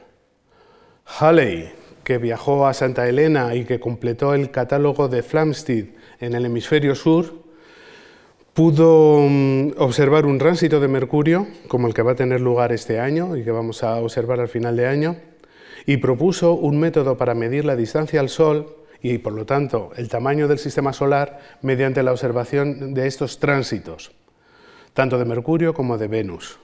[1.06, 1.72] Halley,
[2.04, 5.86] que viajó a Santa Elena y que completó el catálogo de Flamsteed
[6.20, 7.41] en el hemisferio sur,
[8.54, 13.00] pudo mm, observar un tránsito de Mercurio, como el que va a tener lugar este
[13.00, 15.16] año y que vamos a observar al final de año,
[15.86, 20.08] y propuso un método para medir la distancia al Sol y por lo tanto el
[20.08, 24.12] tamaño del sistema solar mediante la observación de estos tránsitos,
[24.92, 26.58] tanto de Mercurio como de Venus.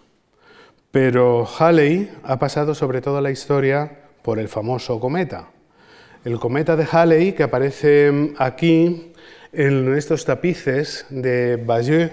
[0.90, 5.50] Pero Halley ha pasado sobre todo la historia por el famoso cometa.
[6.24, 9.07] El cometa de Halley, que aparece aquí
[9.52, 12.12] en estos tapices de Bayeux,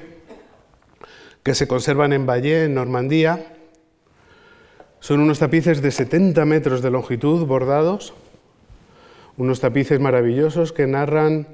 [1.43, 3.53] que se conservan en Bayeux, en Normandía,
[4.99, 8.13] son unos tapices de 70 metros de longitud bordados
[9.37, 11.47] unos tapices maravillosos que narran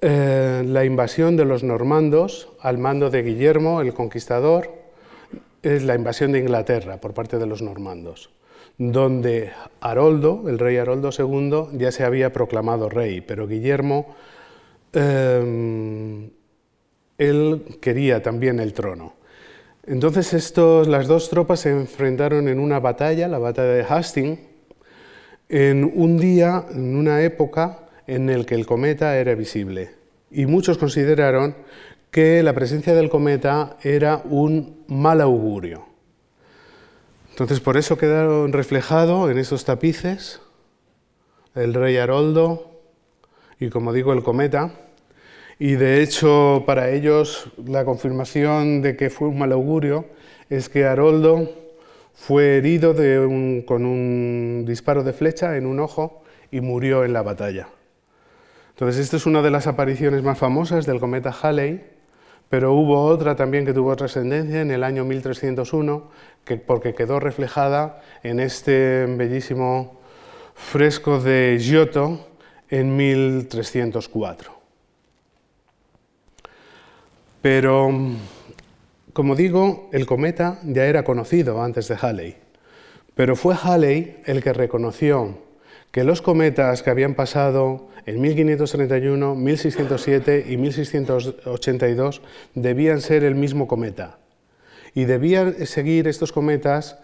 [0.00, 4.70] eh, la invasión de los normandos al mando de Guillermo el Conquistador,
[5.62, 8.30] es la invasión de Inglaterra por parte de los normandos,
[8.78, 14.16] donde Haroldo, el rey Haroldo II, ya se había proclamado rey, pero Guillermo,
[14.92, 16.30] eh,
[17.18, 19.14] él quería también el trono.
[19.84, 24.38] Entonces las dos tropas se enfrentaron en una batalla, la batalla de Hastings,
[25.48, 29.90] en un día, en una época en el que el cometa era visible.
[30.30, 31.56] Y muchos consideraron
[32.10, 35.86] que la presencia del cometa era un mal augurio.
[37.30, 40.40] Entonces por eso quedaron reflejados en esos tapices
[41.54, 42.80] el rey Haroldo
[43.58, 44.72] y como digo el cometa.
[45.64, 50.06] Y de hecho para ellos la confirmación de que fue un mal augurio
[50.50, 51.48] es que Haroldo
[52.14, 52.96] fue herido
[53.64, 57.68] con un disparo de flecha en un ojo y murió en la batalla.
[58.70, 61.84] Entonces, esta es una de las apariciones más famosas del cometa Halley,
[62.48, 66.10] pero hubo otra también que tuvo trascendencia en el año 1301,
[66.66, 70.00] porque quedó reflejada en este bellísimo
[70.56, 72.18] fresco de Giotto
[72.68, 74.61] en 1304.
[77.42, 77.90] Pero
[79.12, 82.36] como digo, el cometa ya era conocido antes de Halley,
[83.14, 85.38] pero fue Halley el que reconoció
[85.90, 92.22] que los cometas que habían pasado en 1531, 1607 y 1682
[92.54, 94.18] debían ser el mismo cometa.
[94.94, 96.98] Y debían seguir estos cometas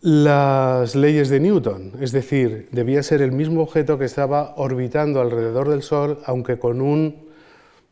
[0.00, 5.68] las leyes de Newton, es decir, debía ser el mismo objeto que estaba orbitando alrededor
[5.68, 7.28] del Sol, aunque con un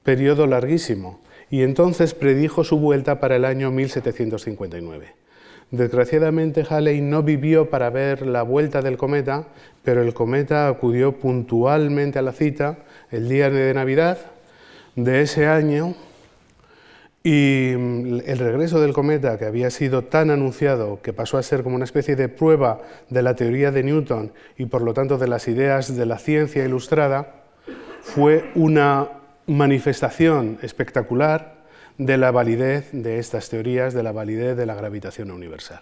[0.03, 5.15] periodo larguísimo, y entonces predijo su vuelta para el año 1759.
[5.71, 9.49] Desgraciadamente Halley no vivió para ver la vuelta del cometa,
[9.83, 12.79] pero el cometa acudió puntualmente a la cita
[13.11, 14.19] el día de Navidad
[14.95, 15.95] de ese año
[17.27, 21.65] y mm, el regreso del cometa, que había sido tan anunciado que pasó a ser
[21.65, 22.81] como una especie de prueba
[23.11, 26.65] de la teoría de Newton y por lo tanto de las ideas de la ciencia
[26.65, 27.43] ilustrada,
[28.03, 29.09] fue una
[29.47, 31.65] manifestación espectacular
[31.99, 35.81] de la validez de estas teorías, de la validez de la gravitación universal.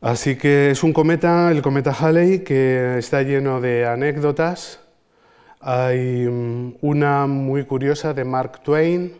[0.00, 4.80] Así que es un cometa, el cometa Halley, que está lleno de anécdotas.
[5.60, 9.12] Hay mm, una muy curiosa de Mark Twain,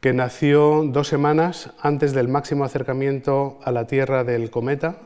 [0.00, 4.96] que nació dos semanas antes del máximo acercamiento a la Tierra del cometa,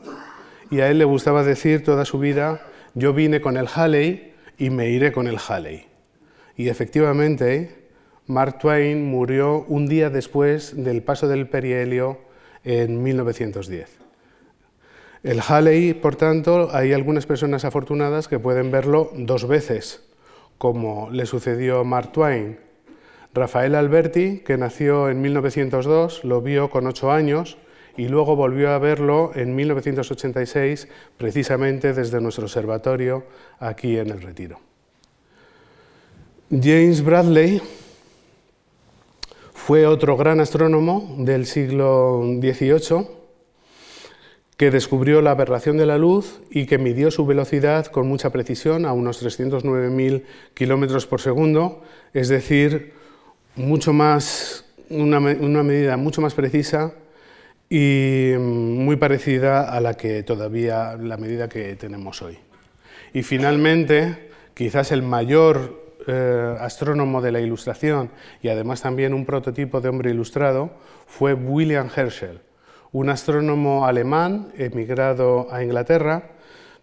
[0.71, 2.61] y a él le gustaba decir toda su vida,
[2.95, 5.85] yo vine con el Halley y me iré con el Halley.
[6.57, 7.87] Y efectivamente,
[8.25, 12.17] Mark Twain murió un día después del paso del perihelio
[12.65, 13.89] en 1910.
[15.23, 20.03] El Halley, por tanto, hay algunas personas afortunadas que pueden verlo dos veces,
[20.57, 22.67] como le sucedió a Mark Twain
[23.37, 27.59] Rafael Alberti, que nació en 1902, lo vio con ocho años
[27.95, 33.25] y luego volvió a verlo en 1986, precisamente desde nuestro observatorio
[33.59, 34.66] aquí en el Retiro.
[36.49, 37.61] James Bradley
[39.53, 43.05] fue otro gran astrónomo del siglo XVIII
[44.55, 48.85] que descubrió la aberración de la luz y que midió su velocidad con mucha precisión
[48.85, 51.83] a unos 309.000 kilómetros por segundo,
[52.13, 52.93] es decir,
[53.57, 56.93] mucho más, una, medida mucho más precisa
[57.69, 62.37] y muy parecida a la que todavía la medida que tenemos hoy.
[63.13, 68.09] Y finalmente, quizás el mayor eh, astrónomo de la Ilustración
[68.41, 70.71] y además también un prototipo de hombre ilustrado
[71.05, 72.41] fue William Herschel,
[72.91, 76.31] un astrónomo alemán emigrado a Inglaterra,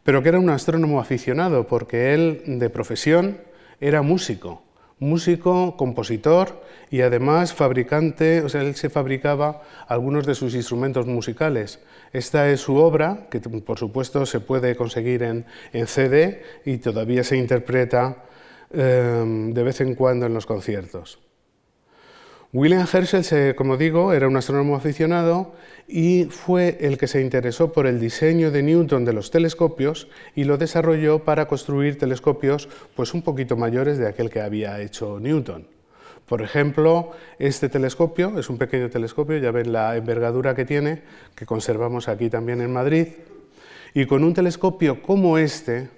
[0.02, 3.38] pero que era un astrónomo aficionado porque él de profesión
[3.80, 4.64] era músico
[4.98, 11.80] músico, compositor y además fabricante, o sea, él se fabricaba algunos de sus instrumentos musicales.
[12.12, 15.44] Esta es su obra, que por supuesto se puede conseguir en,
[15.86, 18.24] CD y todavía se interpreta
[18.74, 21.18] em, de vez en cuando en los conciertos.
[22.52, 25.54] William Herschel, como digo, era un astrónomo aficionado
[25.88, 30.06] y fue el que se interesó por el diseño de Newton de los telescopios
[30.36, 35.18] y lo desarrolló para construir telescopios pues un poquito mayores de aquel que había hecho
[35.18, 35.66] Newton.
[36.26, 37.10] Por ejemplo,
[37.40, 41.02] este telescopio es un pequeño telescopio, ya ven la envergadura que tiene,
[41.34, 43.08] que conservamos aquí también en Madrid,
[43.94, 45.90] y con un telescopio como este,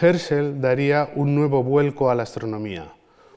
[0.00, 2.96] Herschel daría un nuevo vuelco a la astronomía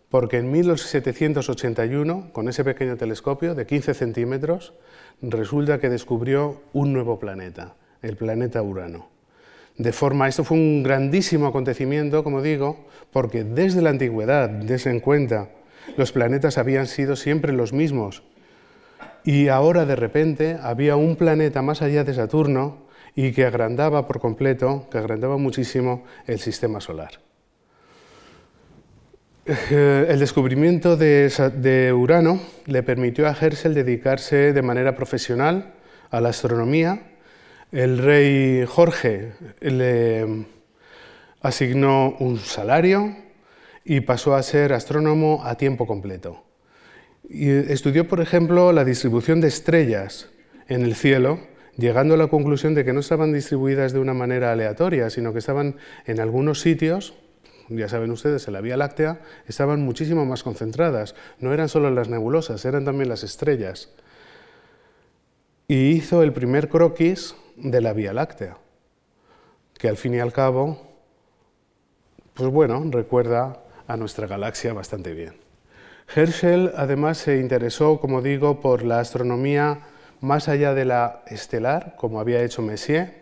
[0.09, 4.73] porque en 1781, con ese pequeño telescopio de 15 centímetros,
[5.21, 9.07] resulta que descubrió un nuevo planeta, el planeta Urano.
[9.77, 14.99] De forma, esto fue un grandísimo acontecimiento, como digo, porque desde la antigüedad, desde en
[14.99, 15.49] cuenta,
[15.95, 18.23] los planetas habían sido siempre los mismos.
[19.23, 24.19] Y ahora de repente había un planeta más allá de Saturno y que agrandaba por
[24.19, 27.19] completo, que agrandaba muchísimo el sistema solar.
[29.45, 35.73] Eh, el descubrimiento de, Urano le permitió a Herschel dedicarse de manera profesional
[36.11, 37.01] a la astronomía.
[37.71, 40.45] El rey Jorge le
[41.41, 43.15] asignó un salario
[43.83, 46.43] y pasó a ser astrónomo a tiempo completo.
[47.27, 50.29] Y estudió, por ejemplo, la distribución de estrellas
[50.67, 51.39] en el cielo,
[51.79, 55.39] llegando a la conclusión de que no estaban distribuidas de una manera aleatoria, sino que
[55.39, 57.13] estaban en algunos sitios
[57.69, 61.15] ya saben ustedes, en la Vía Láctea, estaban muchísimo más concentradas.
[61.39, 63.89] No eran solo las nebulosas, eran también las estrellas.
[65.67, 68.57] Y hizo el primer croquis de la Vía Láctea,
[69.77, 70.81] que al fin y al cabo,
[72.33, 75.35] pues bueno, recuerda a nuestra galaxia bastante bien.
[76.15, 79.81] Herschel además se interesó, como digo, por la astronomía
[80.21, 83.19] más allá de la estelar, como había hecho Messier,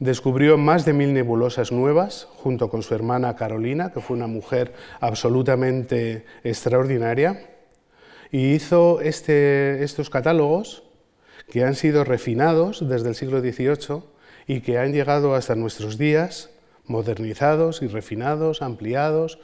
[0.00, 4.72] Descubrió más de mil nebulosas nuevas junto con su hermana Carolina, que fue una mujer
[4.98, 7.50] absolutamente extraordinaria,
[8.32, 10.84] y hizo este, estos catálogos
[11.50, 14.02] que han sido refinados desde el siglo XVIII
[14.46, 16.48] y que han llegado hasta nuestros días,
[16.86, 19.38] modernizados y refinados, ampliados,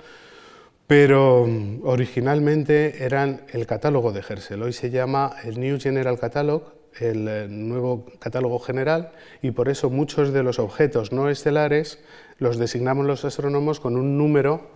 [0.87, 1.49] pero
[1.83, 4.63] originalmente eran el catálogo de Herschel.
[4.63, 9.13] Hoy se llama el New General Catalog, el eh, nuevo catálogo general
[9.43, 11.99] y por eso muchos de los objetos no estelares
[12.39, 14.71] los designamos los astrónomos con un número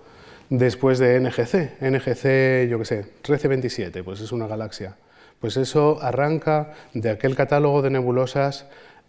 [0.48, 1.80] después de NGC.
[1.80, 4.96] NGC, yo qué sé, 1327, pues es una galaxia.
[5.38, 8.66] Pues eso arranca de aquel catálogo de nebulosas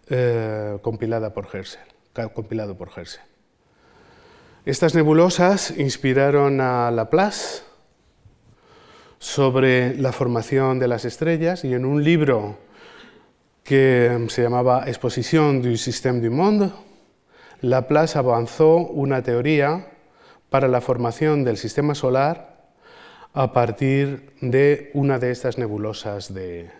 [0.08, 1.82] eh, compilada por Herschel,
[2.32, 3.31] compilado por Herschel.
[4.64, 7.64] Estas nebulosas inspiraron a Laplace
[9.18, 12.58] sobre la formación de las estrellas y en un libro
[13.64, 16.70] que se llamaba Exposición du système du monde,
[17.60, 19.88] Laplace avanzó una teoría
[20.48, 22.70] para la formación del sistema solar
[23.32, 26.70] a partir de una de estas nebulosas de,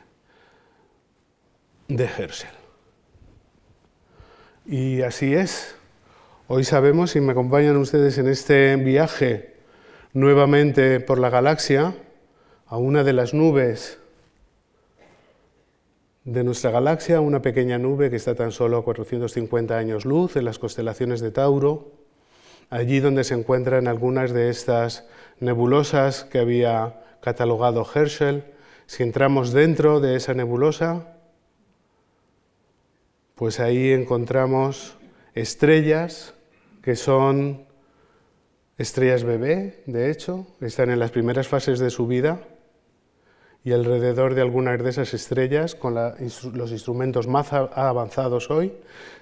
[1.88, 2.54] de Herschel.
[4.66, 5.81] Y así es.
[6.54, 9.54] Hoy sabemos, y me acompañan ustedes en este viaje
[10.12, 11.94] nuevamente por la galaxia,
[12.66, 13.98] a una de las nubes
[16.24, 20.44] de nuestra galaxia, una pequeña nube que está tan solo a 450 años luz en
[20.44, 21.90] las constelaciones de Tauro,
[22.68, 25.08] allí donde se encuentran algunas de estas
[25.40, 28.44] nebulosas que había catalogado Herschel.
[28.84, 31.16] Si entramos dentro de esa nebulosa,
[33.36, 34.98] pues ahí encontramos
[35.34, 36.34] estrellas
[36.82, 37.64] que son
[38.76, 42.40] estrellas bebé, de hecho, están en las primeras fases de su vida
[43.64, 48.72] y alrededor de algunas de esas estrellas, con los instrumentos más avanzados hoy,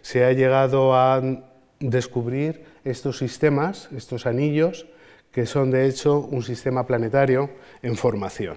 [0.00, 1.20] se ha llegado a
[1.78, 4.86] descubrir estos sistemas, estos anillos,
[5.30, 7.50] que son de hecho un sistema planetario
[7.82, 8.56] en formación.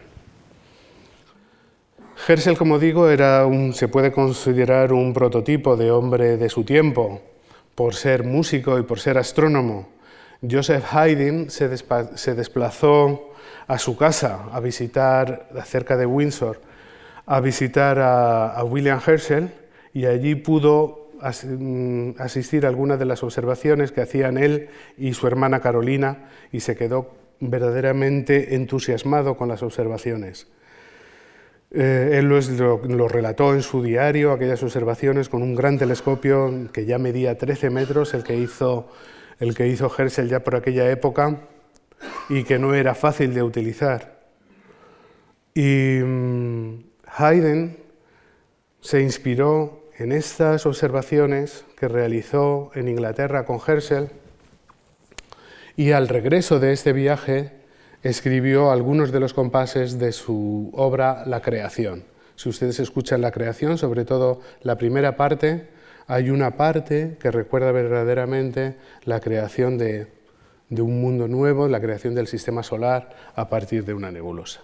[2.27, 7.21] Herschel, como digo, era un, se puede considerar un prototipo de hombre de su tiempo,
[7.75, 9.89] por ser músico y por ser astrónomo.
[10.49, 11.69] Joseph Haydn se,
[12.35, 13.33] desplazó
[13.67, 16.61] a su casa a visitar, cerca de Windsor,
[17.25, 19.51] a visitar a, William Herschel
[19.93, 25.27] y allí pudo mm, asistir a algunas de las observaciones que hacían él y su
[25.27, 30.47] hermana Carolina y se quedó verdaderamente entusiasmado con las observaciones.
[31.75, 36.99] Eh, él lo, relató en su diario, aquellas observaciones con un gran telescopio que ya
[36.99, 38.89] medía 13 metros, el que hizo,
[39.39, 41.39] el que hizo Herschel ya por aquella época,
[42.29, 44.21] y que no era fácil de utilizar.
[45.55, 47.77] Y mm, Haydn
[48.79, 54.09] se inspiró en estas observaciones que realizó en Inglaterra con Herschel
[55.75, 57.62] y al regreso de este viaje
[58.03, 62.03] escribió algunos de los compases de su obra La creación.
[62.35, 65.69] Si ustedes escuchan La creación, sobre todo la primera parte,
[66.07, 68.75] hay una parte que recuerda verdaderamente
[69.05, 70.07] la creación de,
[70.69, 74.61] de un mundo nuevo, la creación del sistema solar a partir de una nebulosa.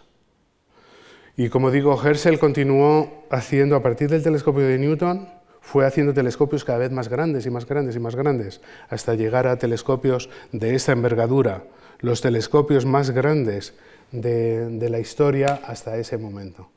[1.38, 5.30] Y como digo, Herschel continuó haciendo, a partir del telescopio de Newton,
[5.62, 8.60] fue haciendo telescopios cada vez más grandes y más grandes y más grandes,
[8.90, 11.64] hasta llegar a telescopios de esta envergadura,
[12.00, 13.74] los telescopios más grandes
[14.12, 16.70] de, la historia hasta ese momento.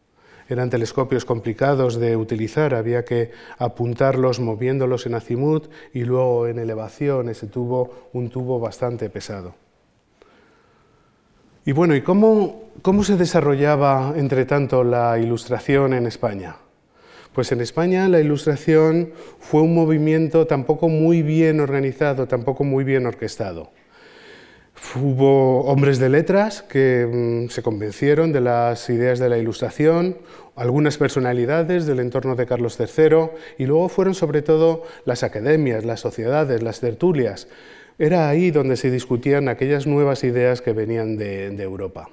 [0.48, 7.28] Eran telescopios complicados de utilizar, había que apuntarlos moviéndolos en azimut y luego en elevación,
[7.28, 9.54] ese tubo, un tubo bastante pesado.
[11.64, 16.56] Y bueno, ¿y cómo, cómo se desarrollaba, entre tanto, la ilustración en España?
[17.32, 23.06] Pues en España la ilustración fue un movimiento tampoco muy bien organizado, tampoco muy bien
[23.06, 23.70] orquestado.
[24.94, 30.18] Hubo hombres de letras que mm, se convencieron de las ideas de la Ilustración,
[30.54, 36.00] algunas personalidades del entorno de Carlos III y luego fueron sobre todo las academias, las
[36.00, 37.48] sociedades, las tertulias.
[37.98, 42.10] Era ahí donde se discutían aquellas nuevas ideas que venían de, de Europa.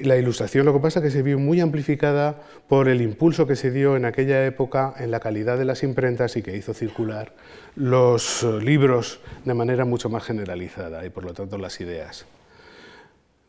[0.00, 3.54] La ilustración lo que pasa es que se vio muy amplificada por el impulso que
[3.54, 7.32] se dio en aquella época en la calidad de las imprentas y que hizo circular
[7.76, 12.24] los eh, libros de manera mucho más generalizada y por lo tanto las ideas.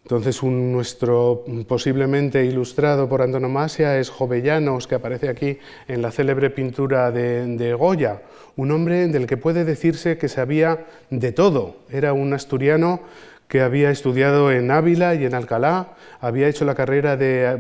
[0.04, 5.58] Entonces, un, nuestro posiblemente ilustrado por antonomasia es Jovellanos, que aparece aquí
[5.88, 8.22] en la célebre pintura de, de, Goya,
[8.56, 11.78] un hombre del que puede decirse que sabía de todo.
[11.90, 13.02] Era un asturiano
[13.48, 17.58] que había estudiado en Ávila y en Alcalá, había hecho la carrera de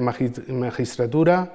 [0.48, 1.54] magistratura,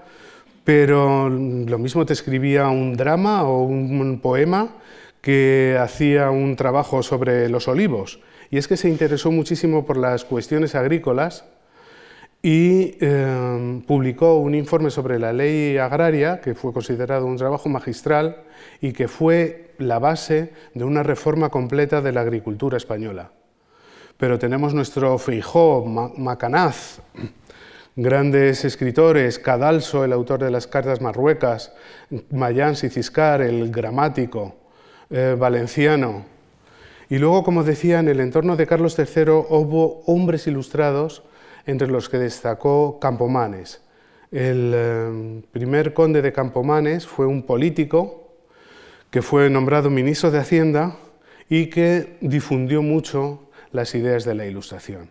[0.64, 4.76] pero lo mismo te escribía un drama o un poema
[5.20, 8.20] que hacía un trabajo sobre los olivos.
[8.50, 11.44] Y es que se interesó muchísimo por las cuestiones agrícolas
[12.42, 18.44] y eh, publicó un informe sobre la ley agraria, que fue considerado un trabajo magistral
[18.80, 23.30] y que fue la base de una reforma completa de la agricultura española
[24.20, 27.00] pero tenemos nuestro Feijó, Macanaz,
[27.96, 31.72] grandes escritores, Cadalso, el autor de las cartas marruecas,
[32.30, 34.56] Mayans y Ciscar, el gramático
[35.08, 36.26] eh, valenciano.
[37.08, 41.22] Y luego, como decía, en el entorno de Carlos III hubo hombres ilustrados,
[41.64, 43.80] entre los que destacó Campomanes.
[44.30, 48.34] El eh, primer conde de Campomanes fue un político
[49.10, 50.94] que fue nombrado ministro de Hacienda
[51.48, 55.10] y que difundió mucho las ideas de la Ilustración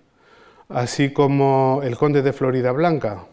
[0.70, 3.26] así como el conde de Florida Blanca,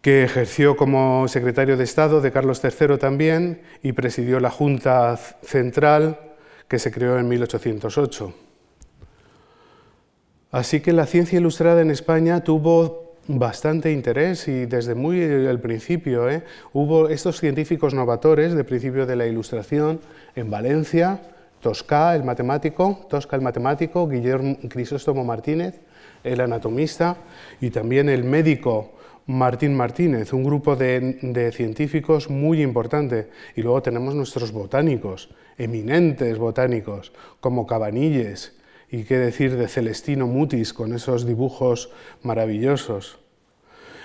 [0.00, 6.18] que ejerció como secretario de Estado de Carlos III también y presidió la Junta Central
[6.66, 8.32] que se creó en 1808.
[10.52, 16.28] Así que la ciencia ilustrada en España tuvo bastante interés y desde muy el principio
[16.28, 16.42] ¿eh?
[16.72, 20.00] hubo estos científicos novatores de principio de la ilustración
[20.34, 21.20] en Valencia,
[21.60, 25.80] Tosca, el matemático, Tosca el matemático, Guillermo Crisóstomo Martínez,
[26.24, 27.16] el anatomista,
[27.60, 28.92] y también el médico
[29.26, 33.28] Martín Martínez, un grupo de, científicos muy importante.
[33.54, 38.56] Y luego tenemos nuestros botánicos, eminentes botánicos, como Cabanilles,
[38.90, 41.90] y qué decir de Celestino Mutis, con esos dibujos
[42.22, 43.20] maravillosos.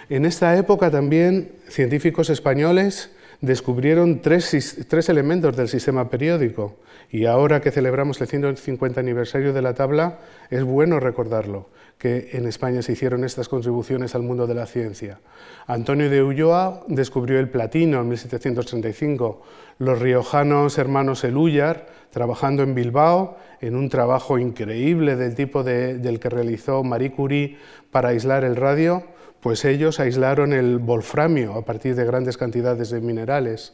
[0.09, 6.77] En esta época también científicos españoles descubrieron tres, elementos del sistema periódico,
[7.09, 10.19] y ahora que celebramos el 150 aniversario de la tabla,
[10.49, 15.19] es bueno recordarlo, que en España se hicieron estas contribuciones al mundo de la ciencia.
[15.67, 19.41] Antonio de Ulloa descubrió el platino en 1735,
[19.79, 26.29] los riojanos hermanos Elúyar, trabajando en Bilbao, en un trabajo increíble del tipo del que
[26.29, 27.57] realizó Marie Curie
[27.91, 29.03] para aislar el radio,
[29.45, 33.73] pues ellos aislaron el wolframio a partir de grandes cantidades de minerales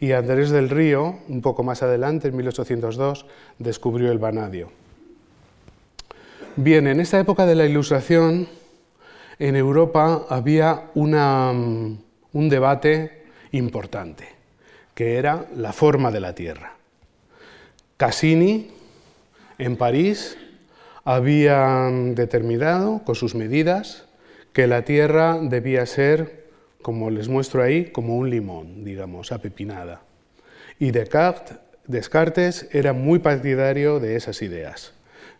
[0.00, 3.26] y Andrés del Río, un poco más adelante, en 1802,
[3.58, 4.70] descubrió el vanadio.
[6.56, 8.48] Bien, en esta época de la Ilustración,
[9.38, 14.26] en Europa había un debate importante,
[14.94, 16.72] que era la forma de la Tierra.
[17.98, 18.70] Cassini,
[19.58, 20.38] en París,
[21.04, 24.06] había determinado, con sus medidas,
[24.52, 26.42] que la Tierra debía ser
[26.82, 30.02] como les muestro ahí, como un limón, digamos, apepinada.
[30.78, 34.92] Y Descartes, Descartes era muy partidario de esas ideas.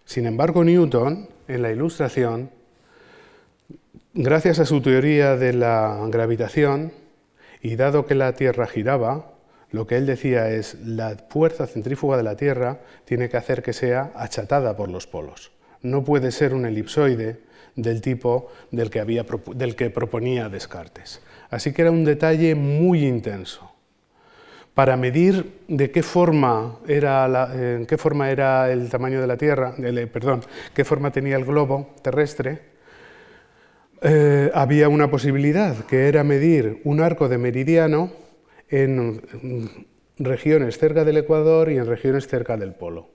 [0.04, 2.50] Sin embargo, Newton, en la Ilustración,
[4.14, 6.92] gracias a su teoría de la gravitación,
[7.60, 9.32] y dado que la Tierra giraba,
[9.70, 13.72] lo que él decía es la fuerza centrífuga de la Tierra tiene que hacer que
[13.72, 15.52] sea achatada por los polos.
[15.80, 17.40] No puede ser un elipsoide
[17.76, 21.22] del tipo del que, había, del que proponía Descartes.
[21.50, 23.70] Así que era un detalle muy intenso.
[24.74, 29.74] Para medir de qué forma era, en qué forma era el tamaño de la Tierra,
[30.10, 30.40] perdón,
[30.72, 32.72] qué forma tenía el globo terrestre,
[34.00, 38.12] eh, había una posibilidad, que era medir un arco de meridiano
[38.68, 39.20] en
[40.18, 43.10] regiones cerca del Ecuador y en regiones cerca del polo.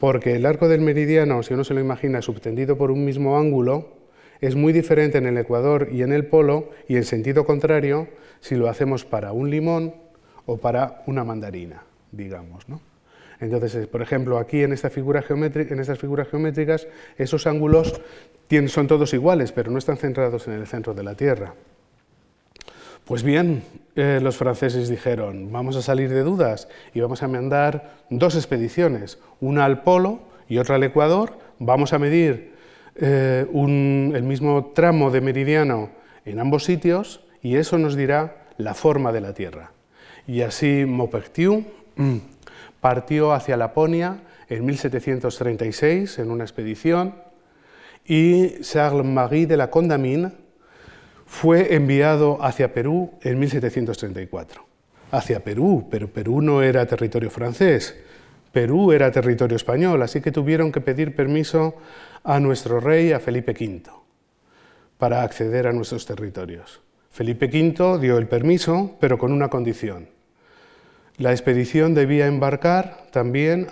[0.00, 3.98] Porque el arco del meridiano, si uno se lo imagina subtendido por un mismo ángulo,
[4.40, 8.08] es muy diferente en el Ecuador y en el Polo y en sentido contrario
[8.40, 9.94] si lo hacemos para un limón
[10.46, 11.82] o para una mandarina,
[12.12, 12.66] digamos.
[12.66, 12.80] ¿no?
[13.40, 16.88] Entonces, eh, por ejemplo, aquí en, estas figuras geométricas,
[17.18, 18.00] esos ángulos
[18.68, 21.54] son todos iguales, pero no están centrados en el centro de la Tierra.
[23.10, 23.64] Pues bien,
[23.96, 29.18] eh, los franceses dijeron, vamos a salir de dudas y vamos a mandar dos expediciones,
[29.40, 32.52] una al Polo y otra al Ecuador, vamos a medir
[32.94, 35.90] eh, el mismo tramo de meridiano
[36.24, 39.72] en ambos sitios y eso nos dirá la forma de la Tierra.
[40.28, 41.64] Y así Maupertuis
[41.96, 42.16] mm,
[42.80, 47.16] partió hacia Laponia en 1736 en una expedición
[48.06, 50.30] y Charles-Marie de la Condamine
[51.30, 54.66] fue enviado hacia Perú en 1734.
[55.12, 57.96] Hacia Perú, pero Perú no era territorio francés,
[58.52, 61.76] Perú era territorio español, así que tuvieron que pedir permiso
[62.24, 63.82] a nuestro rey, a Felipe V,
[64.98, 66.80] para acceder a nuestros territorios.
[67.12, 70.08] Felipe V dio el permiso, pero con una condición.
[71.16, 73.68] La expedición debía embarcar también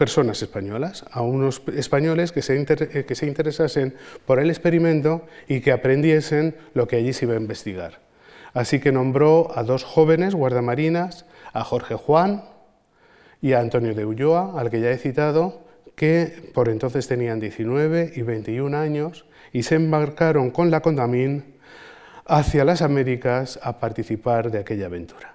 [0.00, 3.94] personas españolas, a unos españoles que se, eh, que se interesasen
[4.24, 8.00] por el experimento y que aprendiesen lo que allí se iba a investigar.
[8.54, 12.44] Así que nombró a dos jóvenes guardamarinas, a Jorge Juan
[13.42, 18.12] y a Antonio de Ulloa, al que ya he citado, que por entonces tenían 19
[18.16, 21.42] y 21 años y se embarcaron con la Condamine
[22.24, 25.34] hacia las Américas a participar de aquella aventura.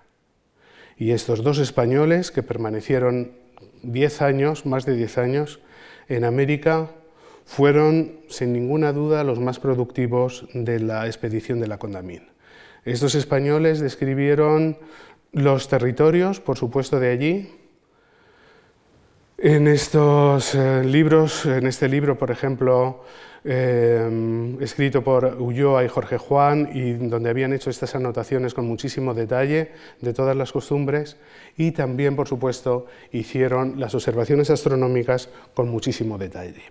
[0.97, 3.44] Y estos dos españoles que permanecieron
[3.91, 5.59] 10 años, más de 10 años,
[6.07, 6.91] en América,
[7.45, 12.27] fueron, sin ninguna duda, los más productivos de la expedición de la Condamine.
[12.83, 14.77] Estos españoles describieron
[15.31, 17.49] los territorios, por supuesto, de allí.
[19.37, 23.03] En estos eh, libros, en este libro, por ejemplo,
[23.43, 29.13] eh, escrito por Ulloa y Jorge Juan, y donde habían hecho estas anotaciones con muchísimo
[29.13, 31.17] detalle de todas las costumbres,
[31.57, 36.63] y también, por supuesto, hicieron las observaciones astronómicas con muchísimo detalle.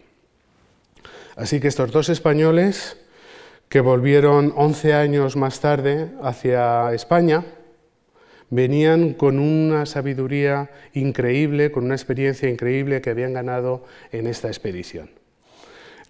[1.37, 2.97] Así que estos dos españoles,
[3.69, 7.45] que volvieron 11 años más tarde hacia España,
[8.51, 15.11] venían con una sabiduría increíble, con una experiencia increíble que habían ganado en esta expedición.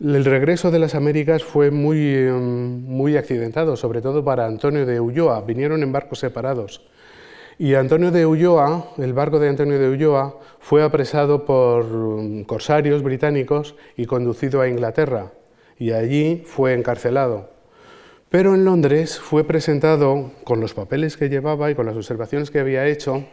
[0.01, 4.99] El regreso de las Américas fue muy, em, muy accidentado, sobre todo para Antonio de
[4.99, 5.41] Ulloa.
[5.43, 6.85] Vinieron en barcos separados.
[7.59, 13.05] Y Antonio de Ulloa, el barco de Antonio de Ulloa, fue apresado por em, corsarios
[13.05, 15.33] británicos y conducido a Inglaterra.
[15.79, 17.54] Y allí fue encarcelado.
[18.35, 22.59] Pero en Londres fue presentado, con los papeles que llevaba y con las observaciones que
[22.59, 23.25] había hecho,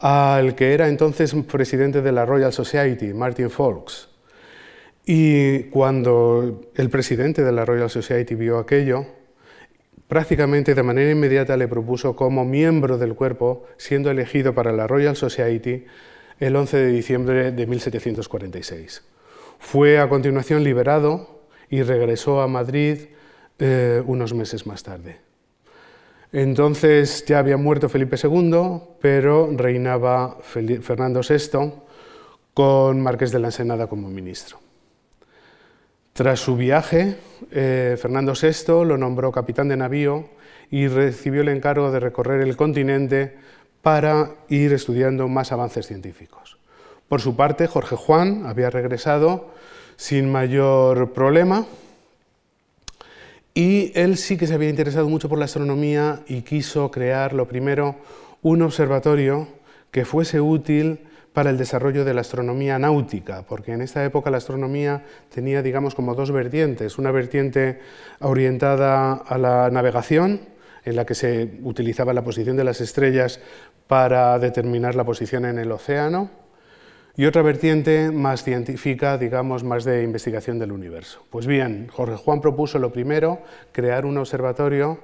[0.00, 4.08] al que era entonces presidente de la Royal Society, Martin Foulkes.
[5.04, 9.04] Y cuando el presidente de la Royal Society vio aquello,
[10.08, 15.14] prácticamente de manera inmediata le propuso como miembro del cuerpo, siendo elegido para la Royal
[15.14, 15.84] Society
[16.40, 19.02] el 11 de diciembre de 1746.
[19.58, 22.96] Fue a continuación liberado y regresó a Madrid
[23.58, 25.20] eh, unos meses más tarde.
[26.32, 31.72] Entonces ya había muerto Felipe II, pero reinaba Fernando VI
[32.54, 34.58] con Marqués de la Ensenada como ministro.
[36.14, 37.16] Tras su viaje,
[37.50, 40.28] eh, Fernando VI lo nombró capitán de navío
[40.70, 43.36] y recibió el encargo de recorrer el continente
[43.82, 46.58] para ir estudiando más avances científicos.
[47.08, 49.50] Por su parte, Jorge Juan había regresado
[49.96, 51.66] sin mayor problema
[53.54, 57.46] y él sí que se había interesado mucho por la astronomía y quiso crear, lo
[57.46, 57.96] primero,
[58.40, 59.48] un observatorio
[59.90, 61.00] que fuese útil
[61.32, 65.94] para el desarrollo de la astronomía náutica, porque en esta época la astronomía tenía, digamos,
[65.94, 66.98] como dos vertientes.
[66.98, 67.80] Una vertiente
[68.20, 70.40] orientada a la navegación,
[70.84, 73.40] en la que se utilizaba la posición de las estrellas
[73.86, 76.30] para determinar la posición en el océano,
[77.16, 81.24] y otra vertiente más científica, digamos, más de investigación del universo.
[81.30, 83.42] Pues bien, Jorge Juan propuso lo primero,
[83.72, 84.98] crear un observatorio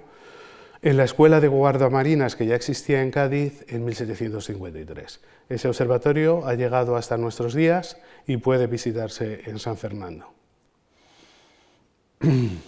[0.81, 5.21] en la Escuela de Guardamarinas que ya existía en Cádiz en 1753.
[5.49, 10.27] Ese observatorio ha llegado hasta nuestros días y puede visitarse en San Fernando.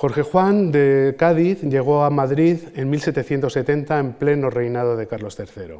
[0.00, 5.74] Jorge Juan de Cádiz llegó a Madrid en 1770 en pleno reinado de Carlos III.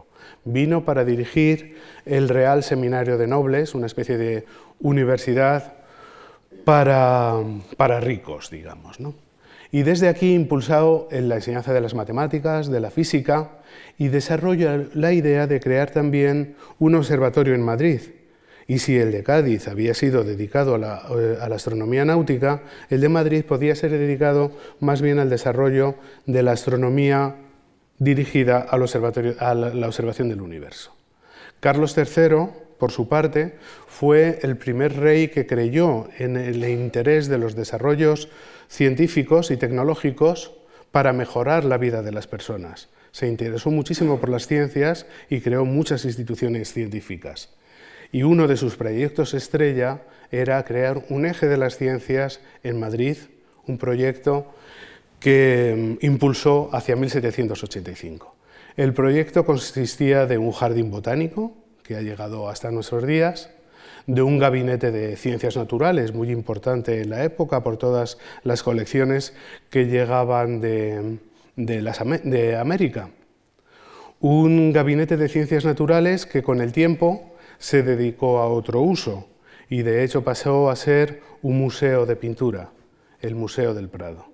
[0.44, 4.44] Vino para dirigir el Real Seminario de Nobles, una especie de
[4.78, 5.72] universidad
[6.66, 7.36] para,
[7.78, 9.00] para ricos, digamos.
[9.00, 9.14] ¿no?
[9.72, 13.52] y desde aquí impulsado en la enseñanza de las matemáticas, de la física
[13.96, 18.02] y desarrolla la idea de crear también un observatorio en Madrid.
[18.70, 23.08] Y si el de Cádiz había sido dedicado a la, eh, astronomía náutica, el de
[23.08, 25.96] Madrid podía ser dedicado más bien al desarrollo
[26.26, 27.34] de la astronomía
[27.98, 30.94] dirigida a la observación del universo.
[31.58, 32.46] Carlos III,
[32.78, 33.56] por su parte,
[33.88, 38.28] fue el primer rey que creyó en el interés de los desarrollos
[38.68, 40.52] científicos y tecnológicos
[40.92, 42.88] para mejorar la vida de las personas.
[43.10, 47.48] Se interesó muchísimo por las ciencias y creó muchas instituciones científicas.
[48.12, 53.16] Y uno de sus proyectos estrella era crear un eje de las ciencias en Madrid,
[53.66, 54.52] un proyecto
[55.20, 58.34] que mm, impulsó hacia 1785.
[58.76, 61.52] El proyecto consistía de un jardín botánico,
[61.82, 63.50] que ha llegado hasta nuestros días,
[64.06, 69.34] de un gabinete de ciencias naturales muy importante en la época por todas las colecciones
[69.70, 71.18] que llegaban de,
[71.56, 73.10] de, América.
[74.20, 77.29] Un gabinete de ciencias naturales que con el tiempo
[77.60, 79.28] se dedicó a otro uso
[79.68, 82.70] y de hecho pasó a ser un museo de pintura,
[83.20, 84.26] el Museo del Prado.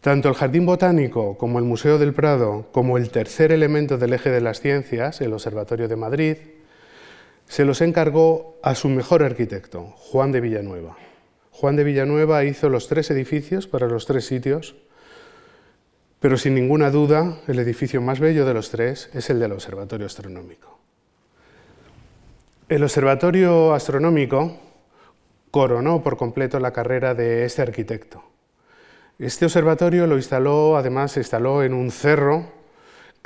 [0.00, 4.30] Tanto el Jardín Botánico como el Museo del Prado, como el tercer elemento del eje
[4.30, 6.36] de las ciencias, el Observatorio de Madrid,
[7.46, 10.96] se los encargó a su mejor arquitecto, Juan de Villanueva.
[11.50, 14.76] Juan de Villanueva hizo los tres edificios para los tres sitios,
[16.20, 20.06] pero sin ninguna duda el edificio más bello de los tres es el del Observatorio
[20.06, 20.75] Astronómico.
[22.68, 24.58] El Observatorio Astronómico
[25.50, 28.24] coronó por completo la carrera de este arquitecto.
[29.18, 32.56] Este observatorio lo instaló, además, se instaló en un cerro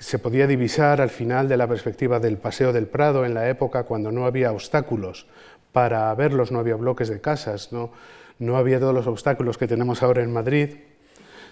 [0.00, 3.82] se podía divisar al final de la perspectiva del Paseo del Prado en la época
[3.82, 5.26] cuando no había obstáculos
[5.72, 7.90] para verlos, no había bloques de casas, no,
[8.38, 10.76] no había todos los obstáculos que tenemos ahora en Madrid.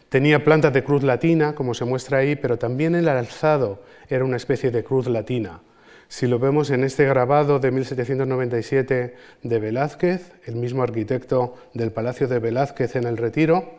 [0.08, 4.38] Tenía plantas de cruz latina, como se muestra ahí, pero también el alzado era una
[4.38, 5.60] especie de cruz latina.
[6.08, 12.26] Si lo vemos en este grabado de 1797 de Velázquez, el mismo arquitecto del Palacio
[12.28, 13.74] de Velázquez en el Retiro,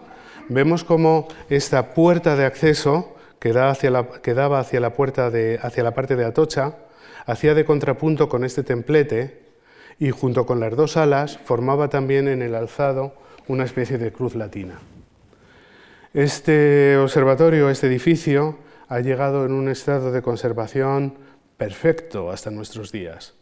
[0.47, 6.15] vemos como esta puerta de acceso que, daba hacia la, puerta de, hacia la parte
[6.15, 6.75] de Atocha
[7.25, 9.39] hacía de contrapunto con este templete
[9.97, 13.13] y junto con las dos alas formaba también en el alzado
[13.47, 14.79] una especie de cruz latina.
[16.13, 18.57] Este observatorio, este edificio,
[18.87, 21.15] ha llegado en un estado de conservación
[21.59, 23.35] perfecto hasta nuestros días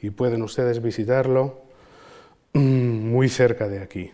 [0.00, 1.64] y pueden ustedes visitarlo
[2.54, 4.12] mm, muy cerca de aquí.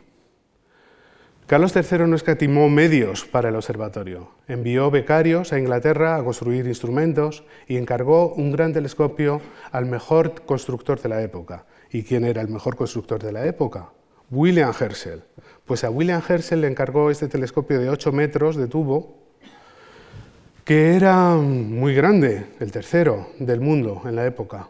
[1.46, 4.30] Carlos III no escatimó medios para el observatorio.
[4.48, 9.42] Envió becarios a Inglaterra a construir instrumentos y encargó un gran telescopio
[9.72, 11.66] al mejor constructor de la época.
[11.90, 13.90] ¿Y quién era el mejor constructor de la época?
[14.30, 15.24] William Herschel.
[15.66, 19.19] Pues a William Herschel le encargó este telescopio de 8 metros de tubo,
[20.64, 24.68] que era muy grande, el tercero del mundo en la época,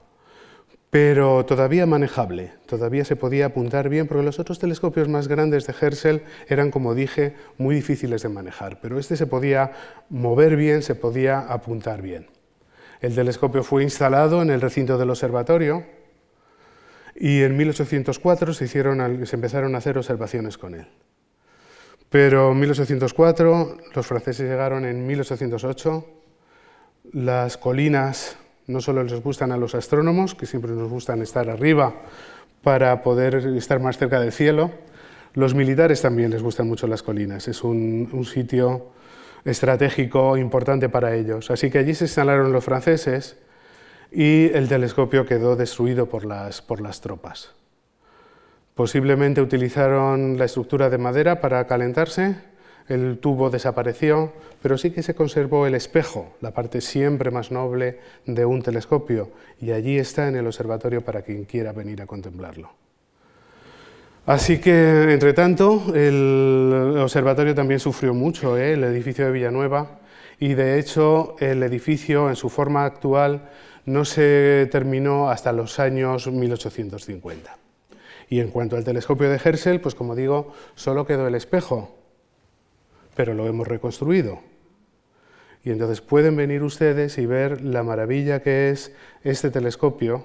[0.90, 5.74] pero todavía manejable, todavía se podía apuntar bien, porque los otros telescopios más grandes de
[5.80, 9.72] Herschel eran, como dije, muy difíciles de manejar, pero este se podía
[10.08, 12.26] mover bien, se podía apuntar bien.
[13.00, 15.84] El telescopio fue instalado en el recinto del observatorio,
[17.14, 20.86] y en 1804 se, hicieron, se empezaron a hacer observaciones con él.
[22.10, 26.04] Pero en 1804 los franceses llegaron en 1808.
[27.12, 28.36] Las colinas
[28.66, 31.94] no solo les gustan a los astrónomos, que siempre nos gustan estar arriba
[32.62, 34.70] para poder estar más cerca del cielo,
[35.34, 37.48] los militares también les gustan mucho las colinas.
[37.48, 38.88] Es un, sitio
[39.44, 41.50] estratégico importante para ellos.
[41.50, 43.36] Así que allí se instalaron los franceses
[44.10, 47.54] y el telescopio quedó destruido por las, por las tropas.
[48.80, 52.36] Posiblemente utilizaron la estructura de madera para calentarse,
[52.88, 57.98] el tubo desapareció, pero sí que se conservó el espejo, la parte siempre más noble
[58.24, 62.70] de un telescopio, y allí está en el observatorio para quien quiera venir a contemplarlo.
[64.24, 68.72] Así que, entre tanto, el observatorio también sufrió mucho, ¿eh?
[68.72, 69.98] el edificio de Villanueva,
[70.38, 73.50] y de hecho el edificio en su forma actual
[73.84, 77.59] no se terminó hasta los años 1850.
[78.30, 81.96] Y en cuanto al telescopio de Herschel, pues como digo, solo quedó el espejo,
[83.16, 84.38] pero lo hemos reconstruido.
[85.64, 90.24] Y entonces pueden venir ustedes y ver la maravilla que es este telescopio,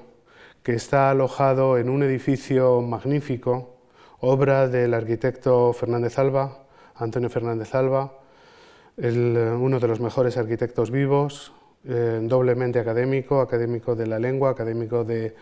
[0.62, 3.76] que está alojado en un edificio magnífico,
[4.20, 8.20] obra del arquitecto Fernández Alba, Antonio Fernández Alba,
[8.98, 11.54] uno de los mejores arquitectos vivos,
[11.84, 15.36] eh, doblemente académico, académico de la lengua, académico de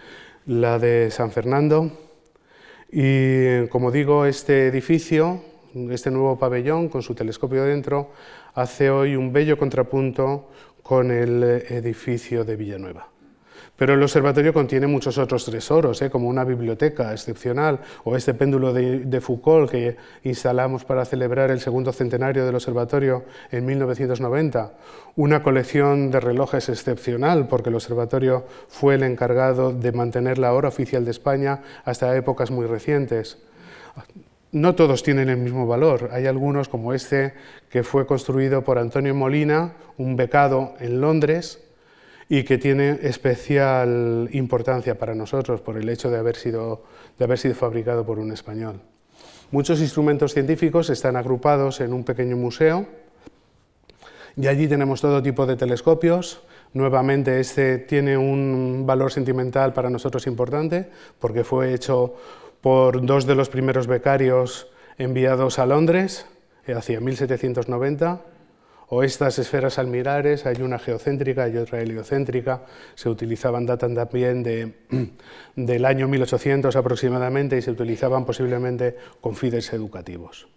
[0.46, 2.13] la de San Fernando.
[2.96, 5.42] Y como digo, este edificio,
[5.90, 8.12] este nuevo pabellón con su telescopio dentro,
[8.54, 10.52] hace hoy un bello contrapunto
[10.84, 13.13] con el edificio de Villanueva.
[13.84, 16.10] Pero el observatorio contiene muchos otros tesoros, ¿eh?
[16.10, 21.92] como una biblioteca excepcional o este péndulo de, Foucault que instalamos para celebrar el segundo
[21.92, 24.72] centenario del observatorio en 1990,
[25.18, 30.70] una colección de relojes excepcional porque el observatorio fue el encargado de mantener la hora
[30.70, 33.38] oficial de España hasta épocas muy recientes.
[34.54, 36.10] No todos tienen el mismo valor.
[36.14, 37.34] Hay algunos, como este,
[37.70, 41.60] que fue construido por Antonio Molina, un becado en Londres,
[42.30, 46.84] y que tiene especial importancia para nosotros por el hecho de haber sido,
[47.18, 48.82] de haber sido fabricado por un español.
[49.52, 52.88] Muchos instrumentos científicos están agrupados en un pequeño museo
[54.36, 56.42] y allí tenemos todo tipo de telescopios.
[56.74, 62.16] Nuevamente este tiene un valor sentimental para nosotros importante porque fue hecho
[62.62, 64.68] por dos de los primeros becarios
[64.98, 66.26] enviados a Londres
[66.66, 68.33] hacia 1790
[68.94, 72.62] o estas esferas almirares, hay una geocéntrica y otra heliocéntrica,
[72.94, 74.74] se utilizaban, datan también de,
[75.56, 80.48] del año 1800 aproximadamente y se utilizaban posiblemente con fines educativos.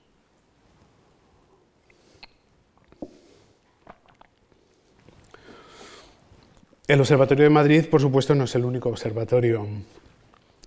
[6.87, 9.66] El Observatorio de Madrid, por supuesto, no es el único observatorio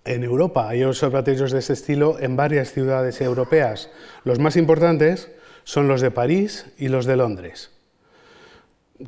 [0.06, 0.68] en Europa.
[0.68, 3.92] Hay observatorios de este estilo en varias ciudades europeas.
[4.24, 5.30] Los más importantes
[5.70, 7.70] son los de París y los de Londres.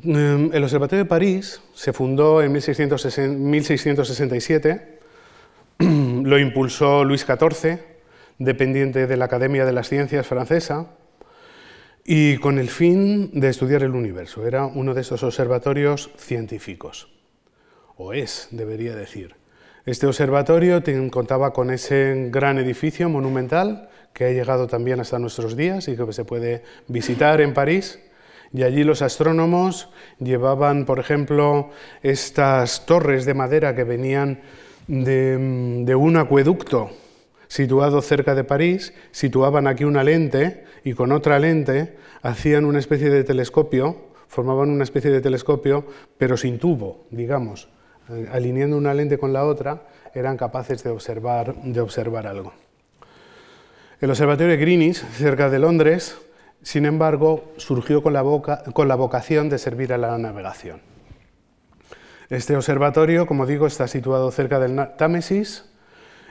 [0.04, 4.98] Em, el Observatorio de París se fundó en 1667,
[5.80, 7.80] lo impulsó Luis XIV,
[8.38, 10.86] dependiente de la Academia de las Ciencias francesa,
[12.04, 14.46] y con el fin de estudiar el universo.
[14.46, 17.08] Era uno de esos observatorios científicos,
[17.96, 19.34] o es, debería decir.
[19.84, 25.88] Este observatorio contaba con ese gran edificio monumental que ha llegado también hasta nuestros días
[25.88, 27.98] y que se puede visitar en París.
[28.52, 29.88] Y allí los astrónomos
[30.18, 31.70] llevaban, por ejemplo,
[32.02, 34.40] estas torres de madera que venían
[34.86, 36.90] de, un acueducto
[37.48, 43.10] situado cerca de París, situaban aquí una lente y con otra lente hacían una especie
[43.10, 45.86] de telescopio, formaban una especie de telescopio,
[46.18, 47.68] pero sin tubo, digamos.
[48.10, 52.52] Eh, alineando una lente con la otra, eran capaces de observar, de observar algo.
[54.02, 56.18] El observatorio de Greenwich, cerca de Londres,
[56.60, 58.24] sin embargo, surgió con la,
[58.72, 60.80] con la vocación de servir a la navegación.
[62.28, 65.70] Este observatorio, como digo, está situado cerca del Támesis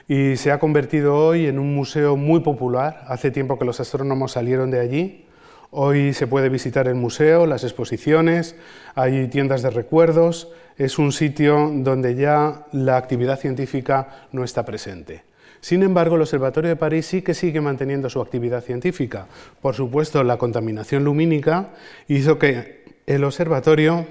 [0.06, 3.04] y se ha convertido hoy en un museo muy popular.
[3.06, 5.24] Hace tiempo que los astrónomos salieron de allí.
[5.70, 8.54] Hoy se puede visitar el museo, las exposiciones,
[8.94, 10.52] hay tiendas de recuerdos.
[10.76, 15.31] Es un sitio donde ya la actividad científica no está presente.
[15.62, 19.28] Sin embargo, el Observatorio de París sí que sigue manteniendo su actividad científica.
[19.60, 21.70] Por supuesto, la contaminación lumínica
[22.08, 24.04] hizo que el observatorio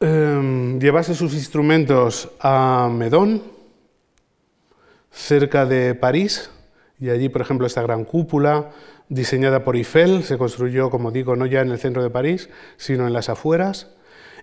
[0.00, 3.42] em, llevase sus instrumentos a Medón,
[5.10, 6.50] cerca de París,
[7.00, 8.72] y allí, por ejemplo, esta gran cúpula
[9.08, 13.06] diseñada por Eiffel se construyó, como digo, no ya en el centro de París, sino
[13.06, 13.88] en las afueras.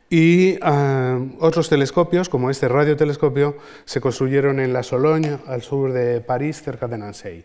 [0.10, 6.22] Y ah, otros telescopios, como este radiotelescopio, se construyeron en la Sologne, al sur de
[6.22, 7.44] París, cerca de Nancy.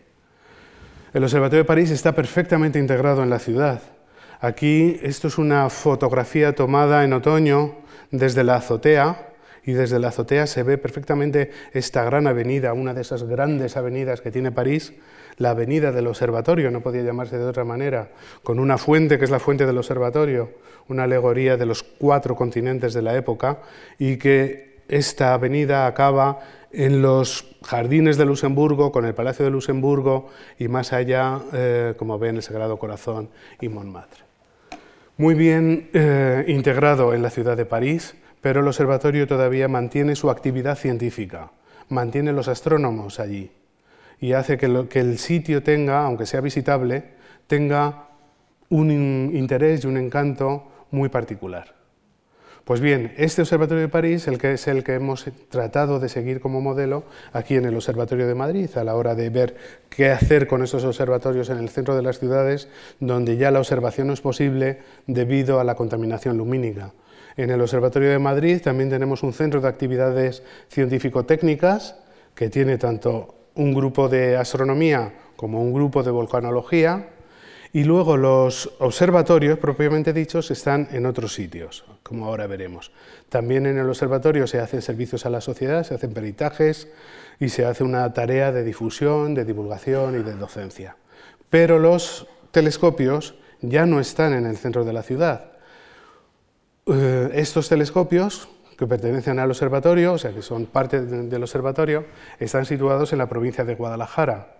[1.13, 3.81] El Observatorio de París está perfectamente integrado en la ciudad.
[4.39, 7.75] Aquí, esto es una fotografía tomada en otoño
[8.11, 9.27] desde la azotea,
[9.63, 14.21] y desde la azotea se ve perfectamente esta gran avenida, una de esas grandes avenidas
[14.21, 14.93] que tiene París,
[15.41, 18.09] la avenida del observatorio, no podía llamarse de otra manera,
[18.43, 20.51] con una fuente que es la fuente del observatorio,
[20.87, 23.59] una alegoría de los cuatro continentes de la época,
[23.97, 26.39] y que esta avenida acaba
[26.71, 30.29] en los jardines de Luxemburgo, con el Palacio de Luxemburgo
[30.59, 33.29] y más allá, eh, como ven, el Sagrado Corazón
[33.59, 34.23] y Montmartre.
[35.17, 40.29] Muy bien eh, integrado en la ciudad de París, pero el observatorio todavía mantiene su
[40.29, 41.51] actividad científica,
[41.89, 43.51] mantiene los astrónomos allí
[44.21, 47.03] y hace que, el sitio tenga, aunque sea visitable,
[47.47, 48.07] tenga
[48.69, 48.91] un
[49.33, 51.75] interés y un encanto muy particular.
[52.63, 56.39] Pues bien, este Observatorio de París el que es el que hemos tratado de seguir
[56.39, 57.03] como modelo
[57.33, 59.55] aquí en el Observatorio de Madrid, a la hora de ver
[59.89, 62.69] qué hacer con estos observatorios en el centro de las ciudades,
[62.99, 66.93] donde ya la observación no es posible debido a la contaminación lumínica.
[67.35, 71.95] En el Observatorio de Madrid también tenemos un centro de actividades científico-técnicas
[72.35, 77.09] que tiene tanto un grupo de astronomía como un grupo de volcanología
[77.73, 82.91] y luego los observatorios propiamente dichos están en otros sitios, como ahora veremos.
[83.29, 86.89] También en el observatorio se hacen servicios a la sociedad, se hacen peritajes
[87.39, 90.97] y se hace una tarea de difusión, de divulgación y de docencia.
[91.49, 95.51] Pero los telescopios ya no están en el centro de la ciudad,
[96.87, 98.49] eh, estos telescopios,
[98.81, 102.03] que pertenecen al observatorio, o sea, que son parte del observatorio,
[102.39, 104.55] están situados en la provincia de Guadalajara.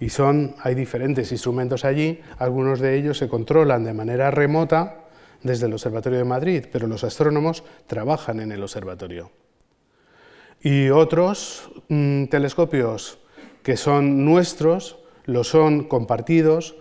[0.00, 5.04] Y son, hay diferentes instrumentos allí, algunos de ellos se controlan de manera remota
[5.44, 9.30] desde el Observatorio de Madrid, pero los astrónomos trabajan en el observatorio.
[10.60, 13.20] Y otros mm, telescopios
[13.62, 16.74] que son nuestros, lo son compartidos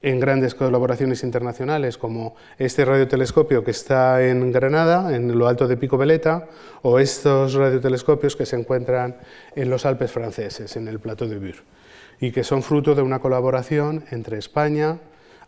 [0.00, 5.76] en grandes colaboraciones internacionales como este radiotelescopio que está en Granada, en lo alto de
[5.76, 6.48] Pico Veleta,
[6.82, 9.16] o estos radiotelescopios que se encuentran
[9.56, 11.62] en los Alpes franceses, en el Plateau de Bure,
[12.20, 14.98] y que son fruto de una colaboración entre España,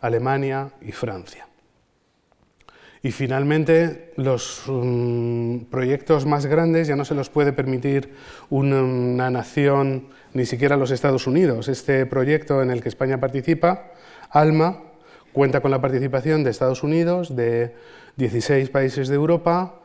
[0.01, 1.47] Alemania y Francia.
[3.03, 8.13] Y finalmente, los mm, proyectos más grandes ya no se los puede permitir
[8.49, 11.67] una nación, ni siquiera los Estados Unidos.
[11.67, 13.91] Este proyecto en el que España participa
[14.31, 14.77] ALMA
[15.33, 17.75] cuenta con la participación de Estados Unidos, de
[18.17, 19.75] 16 países de Europa,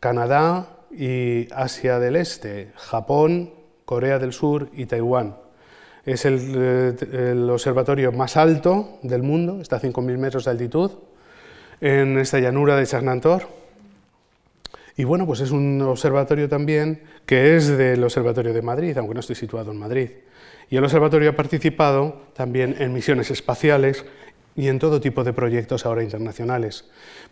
[0.00, 3.52] Canadá y Asia del Este, Japón,
[3.84, 5.36] Corea del Sur y Taiwán.
[6.04, 10.92] Es el, eh, observatorio más alto del mundo, está a 5.000 metros de altitud,
[11.80, 13.42] en esta llanura de Charnantor.
[14.96, 19.20] Y bueno, pues es un observatorio también que es del Observatorio de Madrid, aunque no
[19.20, 20.10] estoy situado en Madrid.
[20.70, 24.04] Y el observatorio ha participado también en misiones espaciales
[24.54, 26.84] y en todo tipo de proyectos ahora internacionales,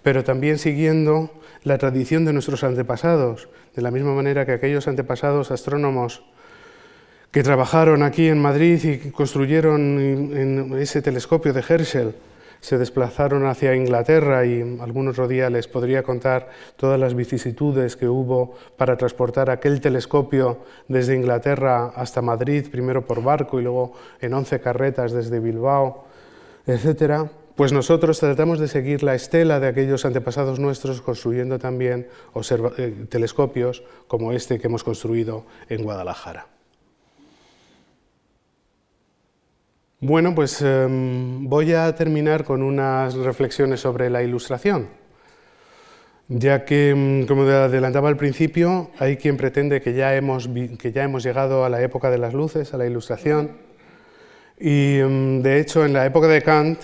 [0.02, 1.30] pero también siguiendo
[1.64, 6.22] la tradición de nuestros antepasados, de la misma manera que aquellos antepasados astrónomos
[7.32, 12.14] que trabajaron aquí en Madrid y construyeron ese telescopio de Herschel,
[12.60, 18.08] se desplazaron hacia Inglaterra y algún otro día les podría contar todas las vicisitudes que
[18.08, 24.34] hubo para transportar aquel telescopio desde Inglaterra hasta Madrid, primero por barco y luego en
[24.34, 26.04] 11 carretas desde Bilbao,
[26.66, 27.30] etcétera.
[27.54, 32.06] Pues nosotros tratamos de seguir la estela de aquellos antepasados nuestros construyendo también
[32.76, 36.55] eh, telescopios como este que hemos construido en Guadalajara.
[40.00, 44.88] Bueno, pues em, voy a terminar con unas reflexiones sobre la ilustración,
[46.28, 51.04] ya que, em, como adelantaba al principio, hay quien pretende que ya, hemos, que ya
[51.04, 53.52] hemos llegado a la época de las luces, a la ilustración,
[54.58, 56.78] y em, de hecho en la época de Kant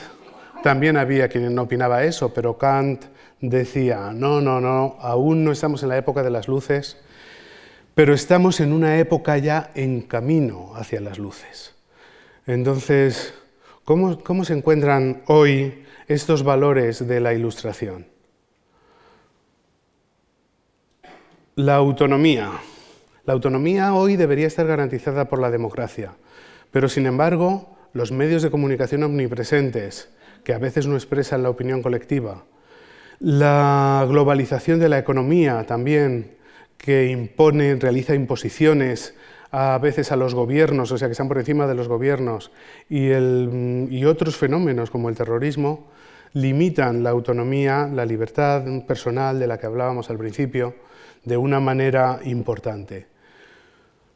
[0.62, 3.04] también había quien opinaba eso, pero Kant
[3.42, 6.96] decía, no, no, no, aún no estamos en la época de las luces,
[7.94, 11.71] pero estamos en una época ya en camino hacia las luces.
[12.46, 13.34] Entonces,
[13.84, 18.06] ¿cómo, se encuentran hoy estos valores de la ilustración?
[21.54, 22.50] La autonomía.
[23.24, 26.14] La autonomía hoy debería estar garantizada por la democracia,
[26.72, 30.08] pero sin embargo, los medios de comunicación omnipresentes,
[30.42, 32.44] que a veces no expresan la opinión colectiva,
[33.20, 36.36] la globalización de la economía también,
[36.76, 39.14] que impone, realiza imposiciones
[39.52, 42.50] a veces a los gobiernos, o sea, que están por encima de los gobiernos,
[42.88, 45.88] y, otros fenómenos como el terrorismo,
[46.32, 50.74] limitan la autonomía, la libertad personal de la que hablábamos al principio,
[51.24, 53.06] de una manera importante.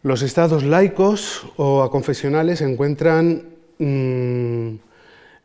[0.03, 3.43] Los estados laicos o aconfesionales se encuentran
[3.79, 4.75] mm,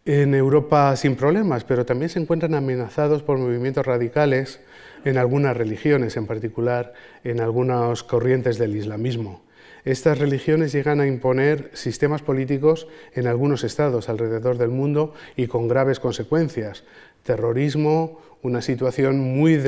[0.05, 4.61] en Europa sin problemas, pero también se encuentran amenazados por movimientos radicales
[5.03, 6.93] en algunas religiones, en particular
[7.25, 9.41] en algunas corrientes del islamismo.
[9.83, 15.67] Estas religiones llegan a imponer sistemas políticos en algunos estados alrededor del mundo y con
[15.67, 16.83] graves consecuencias.
[17.23, 19.59] Terrorismo, una situación muy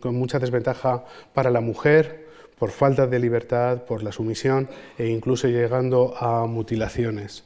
[0.00, 1.04] con mucha desventaja
[1.34, 2.26] para la mujer
[2.58, 7.44] por falta de libertad, por la sumisión e incluso llegando a mutilaciones.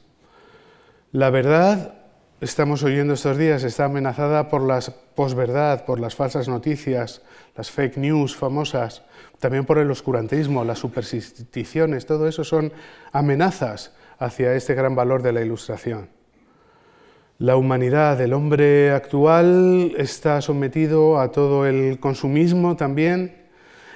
[1.13, 2.00] La verdad,
[2.41, 4.81] estamos oyendo estos días, está amenazada por la
[5.15, 7.23] posverdad, por las falsas noticias,
[7.57, 9.03] las fake news famosas,
[9.39, 12.73] también por el oscurantismo, las supersticiones, todo eso son
[13.13, 16.09] amenazas hacia este gran valor de la ilustración.
[17.39, 23.41] La humanidad, el hombre actual está sometido a todo el consumismo también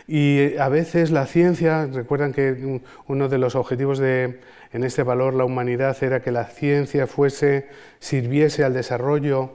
[0.06, 4.40] y a veces la ciencia, recuerdan que uno de los objetivos de
[4.74, 7.68] en este valor la humanidad era que la ciencia fuese
[8.00, 9.52] sirviese al desarrollo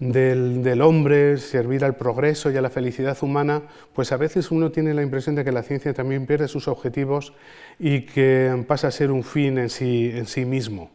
[0.00, 3.62] del, hombre, servir al progreso y a la felicidad humana,
[3.94, 7.34] pues a veces uno tiene la impresión de que la ciencia también pierde sus objetivos
[7.78, 10.90] y que pasa a ser un fin en sí, mismo.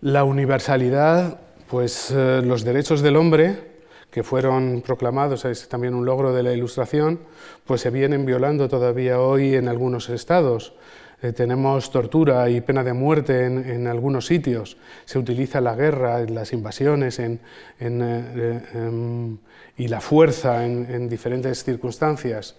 [0.00, 1.38] La universalidad,
[1.68, 3.76] pues eh, los derechos del hombre,
[4.10, 7.20] que fueron proclamados, es también un logro de la Ilustración,
[7.66, 10.74] pues se vienen violando todavía hoy en algunos estados.
[11.22, 16.52] Eh, tenemos tortura y pena de muerte en, algunos sitios, se utiliza la guerra, las
[16.52, 17.38] invasiones eh,
[17.78, 19.38] em,
[19.78, 22.56] y la fuerza en, diferentes circunstancias.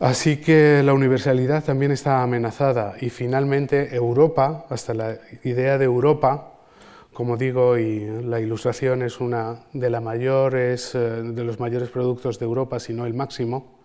[0.00, 2.94] Así que la universalidad también está amenazada.
[3.00, 6.54] Y finalmente Europa, hasta la idea de Europa,
[7.12, 12.46] como digo, y la ilustración es una de, mayores, eh, de los mayores productos de
[12.46, 13.81] Europa, si no el máximo,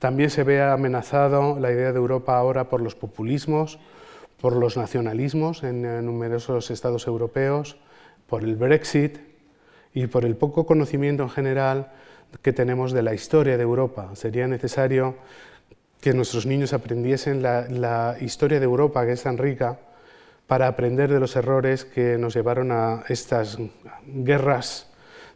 [0.00, 3.78] también se ve amenazado la idea de Europa ahora por los populismos,
[4.40, 7.76] por los nacionalismos en numerosos estados europeos,
[8.26, 9.18] por el Brexit
[9.92, 11.92] y por el poco conocimiento en general
[12.42, 14.10] que tenemos de la historia de Europa.
[14.14, 15.16] Sería necesario
[16.00, 19.80] que nuestros niños aprendiesen la, historia de Europa, que es tan rica,
[20.46, 23.58] para aprender de los errores que nos llevaron a estas
[24.06, 24.86] guerras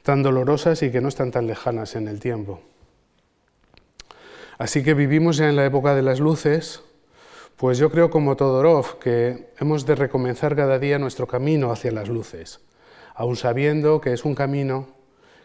[0.02, 2.62] tan dolorosas y que no están tan lejanas en el tiempo.
[4.59, 6.82] Así que vivimos ya en la época de las luces,
[7.57, 12.09] pues yo creo como Todorov que hemos de recomenzar cada día nuestro camino hacia las
[12.09, 12.61] luces,
[13.14, 14.88] aun sabiendo que es un camino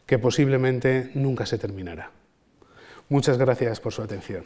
[0.06, 2.12] que posiblemente nunca se terminará.
[3.10, 4.44] Muchas gracias por su atención.